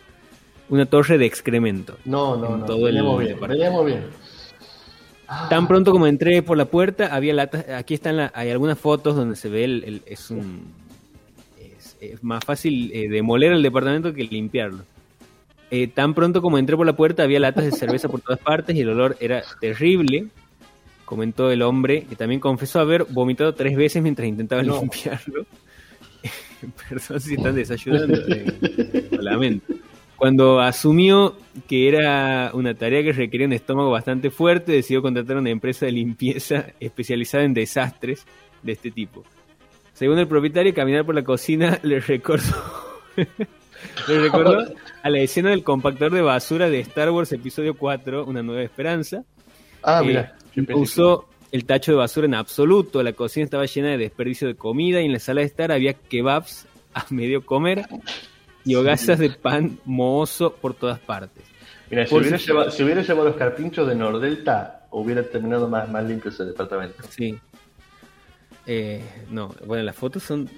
una 0.69 0.87
torre 0.87 1.19
de 1.19 1.27
excremento. 1.27 1.97
no, 2.05 2.37
no, 2.37 2.57
no. 2.59 2.65
todo 2.65 2.87
el 2.89 2.95
bien, 2.95 3.39
veníamos 3.41 3.87
bien. 3.87 4.05
Ah, 5.27 5.47
Tan 5.49 5.69
pronto 5.69 5.93
como 5.93 6.07
entré 6.07 6.43
por 6.43 6.57
la 6.57 6.65
puerta, 6.65 7.15
había 7.15 7.33
latas. 7.35 7.69
Aquí 7.69 7.95
están 7.95 8.17
la- 8.17 8.33
hay 8.35 8.51
algunas 8.51 8.79
fotos 8.79 9.15
donde 9.15 9.37
se 9.37 9.49
ve 9.49 9.65
el, 9.65 9.85
el- 9.85 10.03
es 10.07 10.31
un 10.31 10.63
es, 11.59 11.97
es 12.01 12.23
más 12.25 12.45
fácil 12.45 12.91
eh, 12.93 13.09
demoler 13.09 13.53
el 13.53 13.63
departamento 13.63 14.13
que 14.13 14.25
limpiarlo. 14.25 14.83
Eh, 15.71 15.87
tan 15.87 16.15
pronto 16.15 16.43
como 16.43 16.59
entré 16.59 16.77
por 16.77 16.85
la 16.87 16.97
puerta, 16.97 17.23
había 17.23 17.39
latas 17.39 17.65
de 17.65 17.71
cerveza 17.73 18.09
por 18.09 18.21
todas 18.21 18.41
partes 18.41 18.75
y 18.75 18.81
el 18.81 18.89
olor 18.89 19.17
era 19.21 19.43
terrible. 19.61 20.27
Comentó 21.05 21.51
el 21.53 21.63
hombre, 21.63 22.05
que 22.09 22.17
también 22.17 22.41
confesó 22.41 22.81
haber 22.81 23.05
vomitado 23.05 23.55
tres 23.55 23.77
veces 23.77 24.03
mientras 24.03 24.27
intentaba 24.29 24.63
No. 24.65 24.81
limpiarlo. 24.81 25.45
perdón 26.89 27.21
si 27.21 27.35
están 27.35 27.55
desayunando, 27.55 28.15
eh, 28.29 29.09
lo 29.11 29.23
lamento. 29.23 29.75
Cuando 30.17 30.61
asumió 30.61 31.35
que 31.67 31.89
era 31.89 32.51
una 32.53 32.75
tarea 32.75 33.03
que 33.03 33.13
requería 33.13 33.47
un 33.47 33.55
estómago 33.55 33.91
bastante 33.91 34.31
fuerte, 34.31 34.73
decidió 34.73 35.01
contratar 35.01 35.39
a 35.39 35.41
una 35.41 35.49
empresa 35.49 35.87
de 35.87 35.93
limpieza 35.93 36.67
especializada 36.79 37.45
en 37.45 37.55
desastres 37.55 38.27
de 38.63 38.73
este 38.73 38.91
tipo. 38.91 39.25
Según 39.95 40.19
el 40.19 40.29
propietario, 40.29 40.75
caminar 40.75 41.07
por 41.07 41.15
la 41.15 41.25
cocina 41.25 41.79
le 41.85 42.01
recordó, 42.01 42.55
le 43.17 44.21
recordó 44.21 44.67
a 45.03 45.09
la 45.09 45.19
escena 45.21 45.51
del 45.51 45.65
compactor 45.65 46.13
de 46.13 46.21
basura 46.21 46.69
de 46.69 46.81
Star 46.81 47.11
Wars 47.11 47.33
Episodio 47.33 47.73
4, 47.75 48.27
Una 48.27 48.43
Nueva 48.43 48.63
Esperanza. 48.63 49.25
Ah, 49.83 50.03
Eh, 50.05 50.07
mira. 50.07 50.37
usó 50.75 51.30
el 51.53 51.65
tacho 51.65 51.93
de 51.93 51.99
basura 51.99 52.27
en 52.27 52.35
absoluto, 52.35 53.03
la 53.03 53.13
cocina 53.13 53.45
estaba 53.45 53.67
llena 53.67 53.89
de 53.91 53.99
desperdicio 53.99 54.47
de 54.49 54.55
comida 54.55 55.01
y 55.01 55.07
en 55.07 55.13
la 55.13 55.19
sala 55.19 55.41
de 55.41 55.47
estar 55.49 55.73
había 55.73 55.95
kebabs 55.95 56.67
a 56.95 57.05
medio 57.11 57.45
comer 57.45 57.87
y 58.65 58.75
hogazas 58.75 59.19
de 59.19 59.31
pan 59.31 59.79
mohoso 59.85 60.53
por 60.55 60.75
todas 60.75 60.99
partes. 61.01 61.45
Mira, 61.91 62.05
si 62.07 62.11
Por 62.11 62.23
hubiera, 62.23 62.39
si- 62.39 62.47
llevado, 62.47 62.71
si 62.71 62.83
hubiera 62.85 63.03
llevado 63.03 63.29
los 63.29 63.37
carpinchos 63.37 63.89
de 63.89 63.95
Nordelta, 63.97 64.87
hubiera 64.91 65.23
terminado 65.25 65.69
más, 65.69 65.89
más 65.91 66.05
limpio 66.05 66.31
ese 66.31 66.45
departamento. 66.45 67.03
Sí. 67.09 67.37
Eh, 68.67 69.03
no, 69.31 69.55
bueno, 69.67 69.83
las 69.85 69.97
fotos 69.97 70.23
son... 70.23 70.49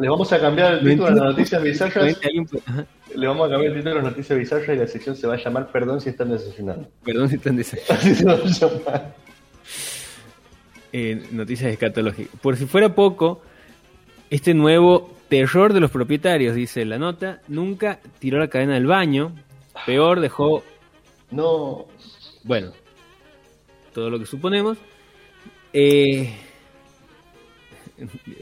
Le 0.00 0.08
vamos 0.08 0.32
a 0.32 0.40
cambiar 0.40 0.74
el 0.74 0.80
título 0.80 1.06
a 1.06 1.10
las 1.10 1.24
noticias 1.24 1.62
bizarras. 1.62 2.18
Le 3.14 3.26
vamos 3.26 3.46
a 3.48 3.50
cambiar 3.50 3.72
el 3.72 3.78
título 3.78 3.92
a 3.92 4.02
las 4.02 4.04
noticias 4.04 4.38
bizarras 4.38 4.68
y 4.68 4.76
la 4.78 4.86
sección 4.86 5.14
se 5.16 5.26
va 5.26 5.34
a 5.34 5.36
llamar 5.36 5.70
Perdón 5.70 6.00
si 6.00 6.08
están 6.10 6.30
desayunando. 6.30 6.88
Perdón 7.04 7.28
si 7.28 7.34
están 7.36 7.56
desayunando. 7.56 8.44
Eh, 10.92 11.22
noticias 11.32 11.72
escatológicas. 11.72 12.38
Por 12.40 12.56
si 12.56 12.66
fuera 12.66 12.94
poco, 12.94 13.42
este 14.30 14.52
nuevo 14.54 15.10
terror 15.28 15.72
de 15.72 15.80
los 15.80 15.90
propietarios, 15.90 16.54
dice 16.54 16.84
la 16.84 16.98
nota, 16.98 17.40
nunca 17.48 17.98
tiró 18.18 18.38
la 18.38 18.48
cadena 18.48 18.74
del 18.74 18.86
baño. 18.86 19.32
Peor, 19.86 20.20
dejó 20.20 20.62
No. 21.30 21.86
Bueno, 22.44 22.72
todo 23.94 24.10
lo 24.10 24.18
que 24.18 24.26
suponemos. 24.26 24.76
Eh, 25.72 26.30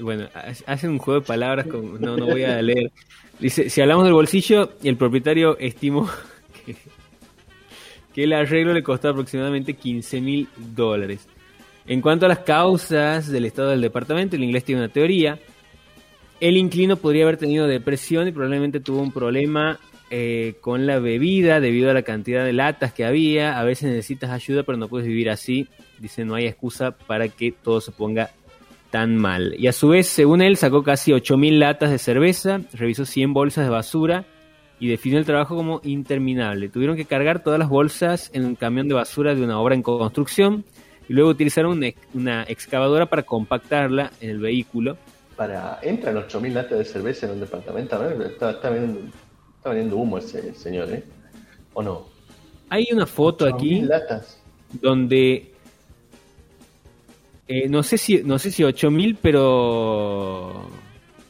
bueno, 0.01 0.29
ha- 0.35 0.73
hacen 0.73 0.91
un 0.91 0.99
juego 0.99 1.21
de 1.21 1.27
palabras 1.27 1.67
con... 1.67 2.01
No, 2.01 2.17
no 2.17 2.27
voy 2.27 2.43
a 2.45 2.61
leer. 2.63 2.91
Dice, 3.39 3.71
si 3.71 3.81
hablamos 3.81 4.05
del 4.05 4.13
bolsillo, 4.15 4.73
el 4.83 4.97
propietario 4.97 5.57
estimó 5.59 6.09
que, 6.67 6.77
que 8.15 8.25
el 8.25 8.33
arreglo 8.33 8.73
le 8.73 8.83
costó 8.83 9.11
aproximadamente 9.11 9.75
15 9.75 10.21
mil 10.21 10.49
dólares. 10.57 11.29
En 11.87 12.01
cuanto 12.01 12.27
a 12.27 12.29
las 12.29 12.41
causas 12.41 13.29
del 13.29 13.47
estado 13.47 13.71
del 13.71 13.81
departamento, 13.81 14.37
el 14.37 14.45
inglés 14.45 14.65
tiene 14.65 14.83
una 14.83 14.93
teoría. 14.93 15.39
El 16.41 16.57
inquilino 16.57 16.97
podría 16.97 17.25
haber 17.25 17.37
tenido 17.37 17.67
depresión 17.67 18.29
y 18.29 18.33
probablemente 18.33 18.81
tuvo 18.81 19.01
un 19.01 19.13
problema 19.13 19.79
eh, 20.11 20.55
con 20.61 20.87
la 20.87 20.99
bebida 20.99 21.61
debido 21.61 21.91
a 21.91 21.95
la 21.95 22.03
cantidad 22.03 22.45
de 22.45 22.53
latas 22.53 22.93
que 22.93 23.05
había. 23.05 23.59
A 23.59 23.65
veces 23.65 23.91
necesitas 23.91 24.31
ayuda, 24.31 24.63
pero 24.63 24.79
no 24.79 24.89
puedes 24.89 25.07
vivir 25.07 25.31
así. 25.31 25.69
Dice, 25.99 26.25
no 26.25 26.35
hay 26.35 26.47
excusa 26.47 26.93
para 26.93 27.29
que 27.29 27.53
todo 27.53 27.81
se 27.81 27.93
ponga 27.93 28.31
tan 28.91 29.17
mal. 29.17 29.55
Y 29.59 29.67
a 29.67 29.73
su 29.73 29.89
vez, 29.89 30.07
según 30.07 30.43
él, 30.43 30.57
sacó 30.57 30.83
casi 30.83 31.13
8.000 31.13 31.59
latas 31.59 31.91
de 31.91 31.99
cerveza, 31.99 32.61
revisó 32.73 33.05
100 33.05 33.33
bolsas 33.33 33.65
de 33.65 33.71
basura 33.71 34.25
y 34.81 34.89
definió 34.89 35.19
el 35.19 35.27
trabajo 35.27 35.55
como 35.55 35.81
interminable. 35.85 36.69
Tuvieron 36.69 36.97
que 36.97 37.05
cargar 37.05 37.43
todas 37.43 37.59
las 37.59 37.69
bolsas 37.69 38.31
en 38.33 38.45
un 38.45 38.57
camión 38.57 38.89
de 38.89 38.95
basura 38.95 39.35
de 39.35 39.43
una 39.43 39.61
obra 39.61 39.75
en 39.75 39.83
construcción 39.83 40.65
y 41.11 41.13
luego 41.13 41.31
utilizaron 41.31 41.73
una, 41.73 41.89
ex- 41.89 42.01
una 42.15 42.45
excavadora 42.45 43.07
para 43.07 43.25
compactarla 43.25 44.13
en 44.21 44.31
el 44.31 44.39
vehículo. 44.39 44.97
Para, 45.35 45.81
entran 45.83 46.15
8.000 46.15 46.53
latas 46.53 46.79
de 46.79 46.85
cerveza 46.85 47.27
en 47.27 47.33
un 47.33 47.41
departamento. 47.41 47.97
A 47.97 47.99
ver, 47.99 48.23
Está, 48.31 48.53
está, 48.53 48.71
vendiendo, 48.71 49.11
está 49.57 49.71
vendiendo 49.71 49.97
humo 49.97 50.19
ese 50.19 50.55
señor, 50.55 50.89
¿eh? 50.93 51.03
¿O 51.75 51.83
no? 51.83 52.07
Hay 52.69 52.87
una 52.93 53.07
foto 53.07 53.47
8.000 53.49 53.55
aquí 53.55 53.81
latas. 53.81 54.41
donde 54.81 55.53
eh, 57.49 57.69
no 57.69 57.83
sé 57.83 57.99
si 57.99 58.23
no 58.23 58.39
sé 58.39 58.53
si 58.53 58.63
8000 58.63 59.19
pero 59.21 60.69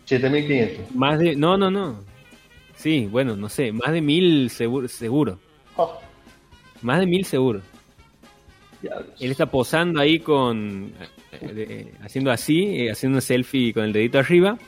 7.500. 0.07 0.91
más 0.95 1.19
de 1.19 1.35
no 1.37 1.57
no 1.57 1.71
no 1.71 2.01
sí 2.77 3.09
bueno 3.11 3.37
no 3.37 3.49
sé 3.49 3.73
más 3.73 3.91
de 3.93 4.03
1000 4.03 4.51
seguro 4.51 4.89
seguro 4.89 5.39
Oh, 5.77 5.99
más 6.83 6.99
de 7.01 7.07
1000 7.07 7.25
seguro. 7.25 7.63
Él 8.83 9.31
está 9.31 9.47
posando 9.47 10.01
ahí 10.01 10.21
con 10.21 10.93
eh, 11.33 11.39
eh, 11.43 11.93
haciendo 12.03 12.31
así 12.31 12.65
eh, 12.81 12.91
haciendo 12.91 13.19
un 13.19 13.23
selfie 13.23 13.73
con 13.73 13.85
el 13.85 13.93
dedito 13.93 14.19
arriba 14.19 14.59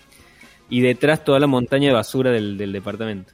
y 0.69 0.81
detrás 0.81 1.25
toda 1.25 1.39
la 1.39 1.47
montaña 1.47 1.89
de 1.89 1.95
basura 1.95 2.31
del, 2.31 2.73
departamento. 2.73 3.33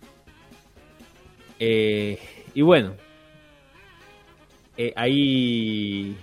Eh, 1.59 2.19
y 2.55 2.63
bueno 2.63 2.95
ahí 4.95 6.15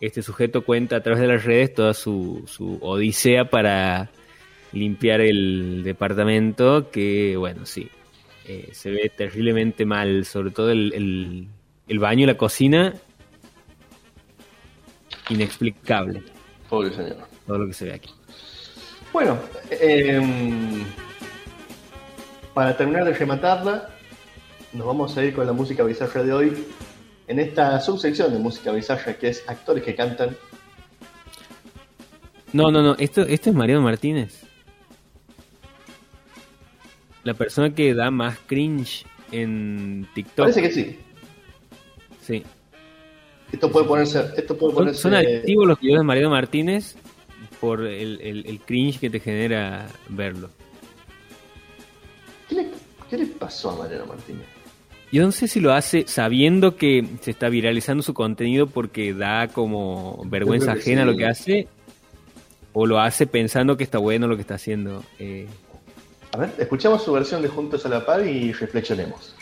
este 0.00 0.22
sujeto 0.22 0.64
cuenta 0.64 0.96
a 0.96 1.02
través 1.02 1.20
de 1.20 1.26
las 1.26 1.44
redes 1.44 1.74
toda 1.74 1.92
su, 1.92 2.44
su 2.46 2.78
odisea 2.80 3.50
para 3.50 4.10
limpiar 4.72 5.20
el 5.20 5.82
departamento 5.84 6.90
que 6.90 7.36
bueno 7.36 7.66
sí 7.66 7.90
se 8.72 8.90
ve 8.90 9.12
terriblemente 9.14 9.84
mal 9.84 10.24
sobre 10.24 10.50
todo 10.50 10.70
el, 10.70 10.94
el, 10.94 11.48
el 11.88 11.98
baño 11.98 12.22
y 12.22 12.26
la 12.26 12.38
cocina 12.38 12.94
inexplicable 15.28 16.22
Pobre 16.68 16.90
señor. 16.92 17.16
todo 17.46 17.58
lo 17.58 17.66
que 17.66 17.72
se 17.74 17.84
ve 17.86 17.94
aquí 17.94 18.10
Bueno, 19.12 19.38
em, 19.70 20.84
para 22.54 22.76
terminar 22.76 23.04
de 23.04 23.14
rematarla, 23.14 23.88
nos 24.72 24.86
vamos 24.86 25.16
a 25.16 25.24
ir 25.24 25.34
con 25.34 25.46
la 25.46 25.52
música 25.54 25.82
bizarra 25.84 26.22
de 26.22 26.32
hoy. 26.32 26.66
En 27.26 27.38
esta 27.38 27.80
subsección 27.80 28.32
de 28.32 28.38
música 28.38 28.70
bizarra 28.72 29.14
que 29.14 29.28
es 29.28 29.44
actores 29.48 29.82
que 29.84 29.94
cantan. 29.94 30.36
no 32.52 32.70
no 32.70 32.82
no 32.82 32.96
esto 32.98 33.22
esto 33.22 33.50
es 33.50 33.56
Mariano 33.56 33.82
Martínez 33.82 34.44
la 37.24 37.34
persona 37.34 37.74
que 37.74 37.92
da 37.94 38.10
más 38.10 38.38
cringe 38.46 39.04
en 39.32 40.06
TikTok 40.14 40.36
Parece 40.46 40.62
que 40.62 40.70
sí. 40.72 40.98
sí 42.22 42.42
Esto 43.52 43.70
puede 43.70 43.86
ponerse. 43.86 44.20
Esto 44.36 44.56
puede 44.56 44.72
Son, 44.72 44.74
ponerse 44.74 45.00
son 45.02 45.14
adictivos 45.14 45.66
los 45.66 45.80
videos 45.80 46.00
de 46.00 46.04
Mariano 46.04 46.30
Martínez 46.30 46.96
por 47.60 47.84
el, 47.86 48.20
el- 48.20 48.46
el 48.46 48.60
cringe 48.60 48.98
que 49.00 49.10
te 49.10 49.20
genera 49.20 49.86
verlo. 50.08 50.50
¿Qué 52.48 52.54
le, 52.56 52.68
qué 53.10 53.18
le 53.18 53.26
pasó 53.26 53.70
a 53.70 53.76
Mariano 53.76 54.06
Martínez? 54.06 54.44
Yo 55.10 55.22
no 55.24 55.32
sé 55.32 55.48
si 55.48 55.58
lo 55.60 55.72
hace 55.72 56.04
sabiendo 56.06 56.76
que 56.76 57.06
se 57.22 57.30
está 57.30 57.48
viralizando 57.48 58.02
su 58.02 58.12
contenido 58.12 58.66
porque 58.66 59.14
da 59.14 59.48
como 59.48 60.22
vergüenza 60.26 60.72
ajena 60.72 61.02
sí. 61.02 61.10
lo 61.10 61.16
que 61.16 61.24
hace, 61.26 61.68
o 62.74 62.84
lo 62.86 63.00
hace 63.00 63.26
pensando 63.26 63.76
que 63.78 63.84
está 63.84 63.96
bueno 63.98 64.26
lo 64.28 64.36
que 64.36 64.42
está 64.42 64.54
haciendo. 64.56 65.02
Eh, 65.18 65.46
A 66.32 66.36
ver, 66.36 66.52
escuchamos 66.58 67.02
su 67.02 67.12
versión 67.12 67.40
de 67.40 67.48
Juntos 67.48 67.86
a 67.86 67.88
la 67.88 68.04
Par 68.04 68.26
y 68.26 68.52
reflexionemos. 68.52 69.34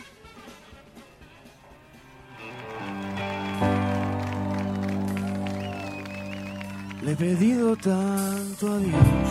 Le 7.07 7.13
he 7.13 7.15
pedido 7.15 7.77
tanto 7.77 8.73
a 8.73 8.79
Dios 8.79 9.29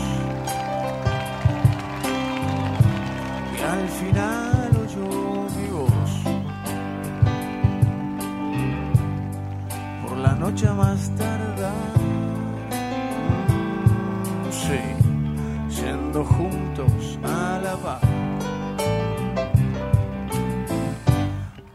y 3.53 3.61
al 3.61 3.89
final 3.99 4.69
oyó 4.85 5.09
mi 5.57 5.67
voz. 5.77 6.11
Por 10.07 10.17
la 10.19 10.35
noche 10.35 10.71
más 10.71 11.09
tarde, 11.17 11.69
sí, 14.51 15.81
yendo 15.81 16.23
juntos 16.23 17.19
a 17.25 17.59
la 17.61 17.75
paz. 17.75 18.01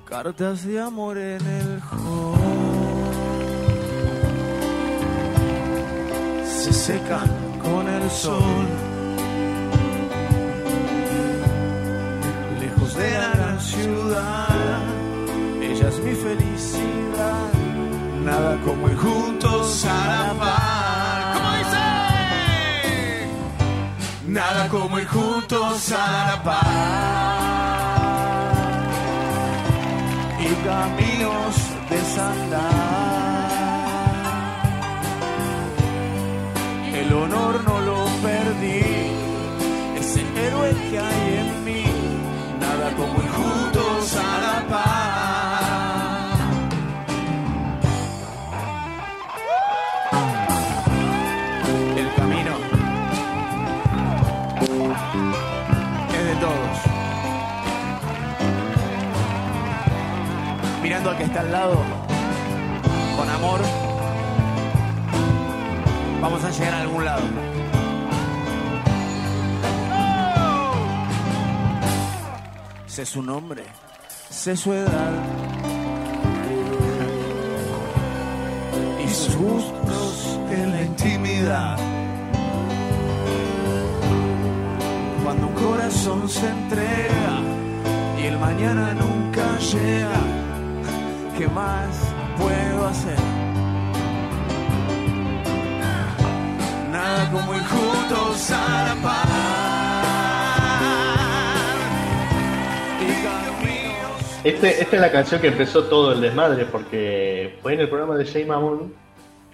Cartas 0.07 0.65
de 0.65 0.81
amor 0.81 1.19
en 1.19 1.47
el 1.47 1.79
hall. 1.91 2.60
Se 6.91 6.99
secan 6.99 7.29
con 7.63 7.89
el 7.89 8.11
sol. 8.11 8.67
Lejos 12.61 12.95
de 12.95 13.11
la 13.19 13.31
gran 13.31 13.61
ciudad, 13.61 14.81
ella 15.61 15.89
es 15.89 15.99
mi 16.01 16.15
felicidad. 16.15 17.53
Nada 18.25 18.61
como 18.65 18.89
ir 18.89 18.97
juntos 18.97 19.85
a 19.85 20.07
la 20.25 20.35
par. 20.43 21.35
¿Cómo 21.35 21.51
dice? 21.59 21.85
Nada 24.27 24.69
como 24.69 24.99
ir 24.99 25.09
juntos 25.09 25.93
a 25.93 26.27
la 26.29 26.43
par. 26.43 27.41
Y 30.41 30.49
caminos 30.67 31.55
desandar. 31.89 32.71
El 32.75 32.80
al 61.39 61.53
lado, 61.53 61.77
con 63.17 63.29
amor, 63.29 63.61
vamos 66.21 66.45
a 66.45 66.51
llegar 66.51 66.75
a 66.75 66.81
algún 66.81 67.05
lado. 67.05 67.23
Sé 72.87 73.07
su 73.07 73.23
nombre, 73.23 73.65
sé 74.29 74.57
su 74.57 74.73
edad. 74.73 75.13
Y 79.05 79.09
sus 79.09 79.37
gustos 79.37 80.39
en 80.51 80.73
la 80.73 80.83
intimidad. 80.83 81.79
Cuando 85.23 85.47
un 85.47 85.55
corazón 85.55 86.29
se 86.29 86.49
entrega 86.49 87.41
y 88.21 88.27
el 88.27 88.39
mañana 88.39 88.95
nunca 88.95 89.59
llega, 89.59 90.40
¿qué 91.41 91.49
más 91.49 92.13
puedo 92.37 92.87
hacer? 92.87 93.19
Nada 96.93 97.31
como 97.33 97.55
ir 97.55 97.63
juntos 97.63 98.51
a 98.51 98.95
la 98.95 99.03
par. 99.03 99.27
Este, 104.45 104.83
esta 104.83 104.97
es 104.97 105.01
la 105.01 105.13
canción 105.13 105.41
que 105.41 105.49
empezó 105.49 105.85
todo 105.85 106.13
el 106.13 106.21
desmadre, 106.21 106.67
porque 106.67 107.59
fue 107.63 107.73
en 107.73 107.81
el 107.81 107.89
programa 107.89 108.17
de 108.17 108.27
Jay 108.27 108.45
Mamón 108.45 108.93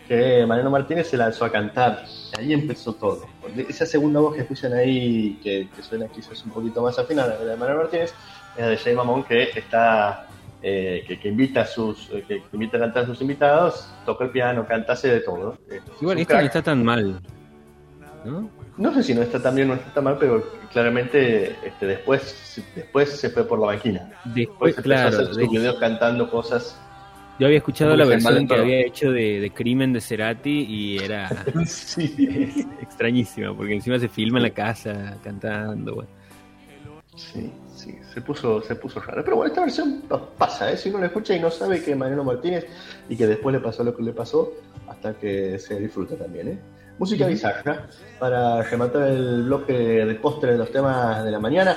que 0.08 0.44
Mariano 0.44 0.70
Martínez 0.70 1.08
se 1.08 1.16
lanzó 1.16 1.44
a 1.44 1.52
cantar. 1.52 2.04
Ahí 2.36 2.52
empezó 2.52 2.94
todo. 2.94 3.26
Esa 3.68 3.86
segunda 3.86 4.18
voz 4.18 4.34
que 4.34 4.40
escuchan 4.40 4.72
ahí, 4.72 5.38
que, 5.40 5.68
que 5.74 5.82
suena 5.84 6.08
quizás 6.08 6.44
un 6.44 6.50
poquito 6.50 6.82
más 6.82 6.98
afinada, 6.98 7.38
la 7.38 7.52
de 7.52 7.56
Mariano 7.56 7.82
Martínez, 7.82 8.12
es 8.56 8.60
la 8.60 8.70
de 8.70 8.76
Jay 8.76 8.94
Mamón 8.96 9.22
que 9.22 9.50
está. 9.54 10.25
Eh, 10.62 11.04
que, 11.06 11.18
que 11.20 11.28
invita 11.28 11.62
a 11.62 11.66
sus 11.66 12.10
eh, 12.12 12.24
que, 12.26 12.38
que 12.40 12.48
invita 12.52 12.76
a 12.76 12.80
cantar 12.80 13.04
a 13.04 13.06
sus 13.06 13.20
invitados, 13.20 13.88
toca 14.04 14.24
el 14.24 14.30
piano, 14.30 14.66
canta, 14.66 14.94
hace 14.94 15.08
de 15.08 15.20
todo. 15.20 15.58
Eh, 15.70 15.80
Igual 16.00 16.18
esto 16.18 16.34
no 16.34 16.38
crack. 16.40 16.46
está 16.46 16.62
tan 16.62 16.84
mal. 16.84 17.20
¿No? 18.24 18.50
No 18.76 18.92
sé 18.92 19.02
si 19.02 19.14
no 19.14 19.22
está 19.22 19.40
tan 19.40 19.54
bien 19.54 19.70
o 19.70 19.74
no 19.76 19.80
está 19.80 20.00
mal, 20.02 20.16
pero 20.18 20.42
claramente 20.72 21.56
este, 21.64 21.86
después, 21.86 22.62
después 22.74 23.08
se 23.10 23.30
fue 23.30 23.44
por 23.46 23.58
la 23.58 23.66
máquina. 23.66 24.10
Después, 24.24 24.74
Después 24.74 24.76
empezó 24.76 24.80
a 24.80 24.82
claro. 24.82 25.08
hacer 25.08 25.26
sus 25.28 25.36
de- 25.36 25.48
videos 25.48 25.76
cantando 25.78 26.28
cosas. 26.30 26.78
yo 27.38 27.46
había 27.46 27.58
escuchado 27.58 27.92
como 27.92 28.02
la 28.02 28.08
versión 28.10 28.46
que 28.48 28.54
había 28.54 28.80
hecho 28.84 29.12
de, 29.12 29.40
de 29.40 29.50
Crimen 29.50 29.92
de 29.94 30.00
Cerati 30.00 30.66
y 30.68 30.98
era 30.98 31.28
sí, 31.66 32.66
extrañísima, 32.82 33.56
porque 33.56 33.74
encima 33.74 33.98
se 33.98 34.08
filma 34.08 34.38
en 34.38 34.42
la 34.42 34.50
casa 34.50 35.16
cantando. 35.22 35.94
bueno. 35.94 36.10
sí, 37.14 37.50
se 38.16 38.22
puso, 38.22 38.62
se 38.62 38.74
puso 38.76 38.98
raro. 38.98 39.22
Pero 39.22 39.36
bueno, 39.36 39.50
esta 39.50 39.60
versión 39.60 40.00
pasa, 40.38 40.72
¿eh? 40.72 40.78
Si 40.78 40.88
uno 40.88 41.00
la 41.00 41.06
escucha 41.08 41.36
y 41.36 41.38
no 41.38 41.50
sabe 41.50 41.82
que 41.82 41.94
Mariano 41.94 42.24
Martínez 42.24 42.64
y 43.10 43.14
que 43.14 43.26
después 43.26 43.54
le 43.54 43.60
pasó 43.60 43.84
lo 43.84 43.94
que 43.94 44.02
le 44.02 44.14
pasó, 44.14 44.54
hasta 44.88 45.12
que 45.12 45.58
se 45.58 45.78
disfruta 45.78 46.16
también, 46.16 46.48
¿eh? 46.48 46.58
Música 46.98 47.26
bisagra 47.26 47.86
para 48.18 48.62
rematar 48.62 49.08
el 49.08 49.42
bloque 49.42 49.74
de 49.74 50.14
postre 50.14 50.52
de 50.52 50.56
los 50.56 50.72
temas 50.72 51.22
de 51.24 51.30
la 51.30 51.38
mañana. 51.38 51.76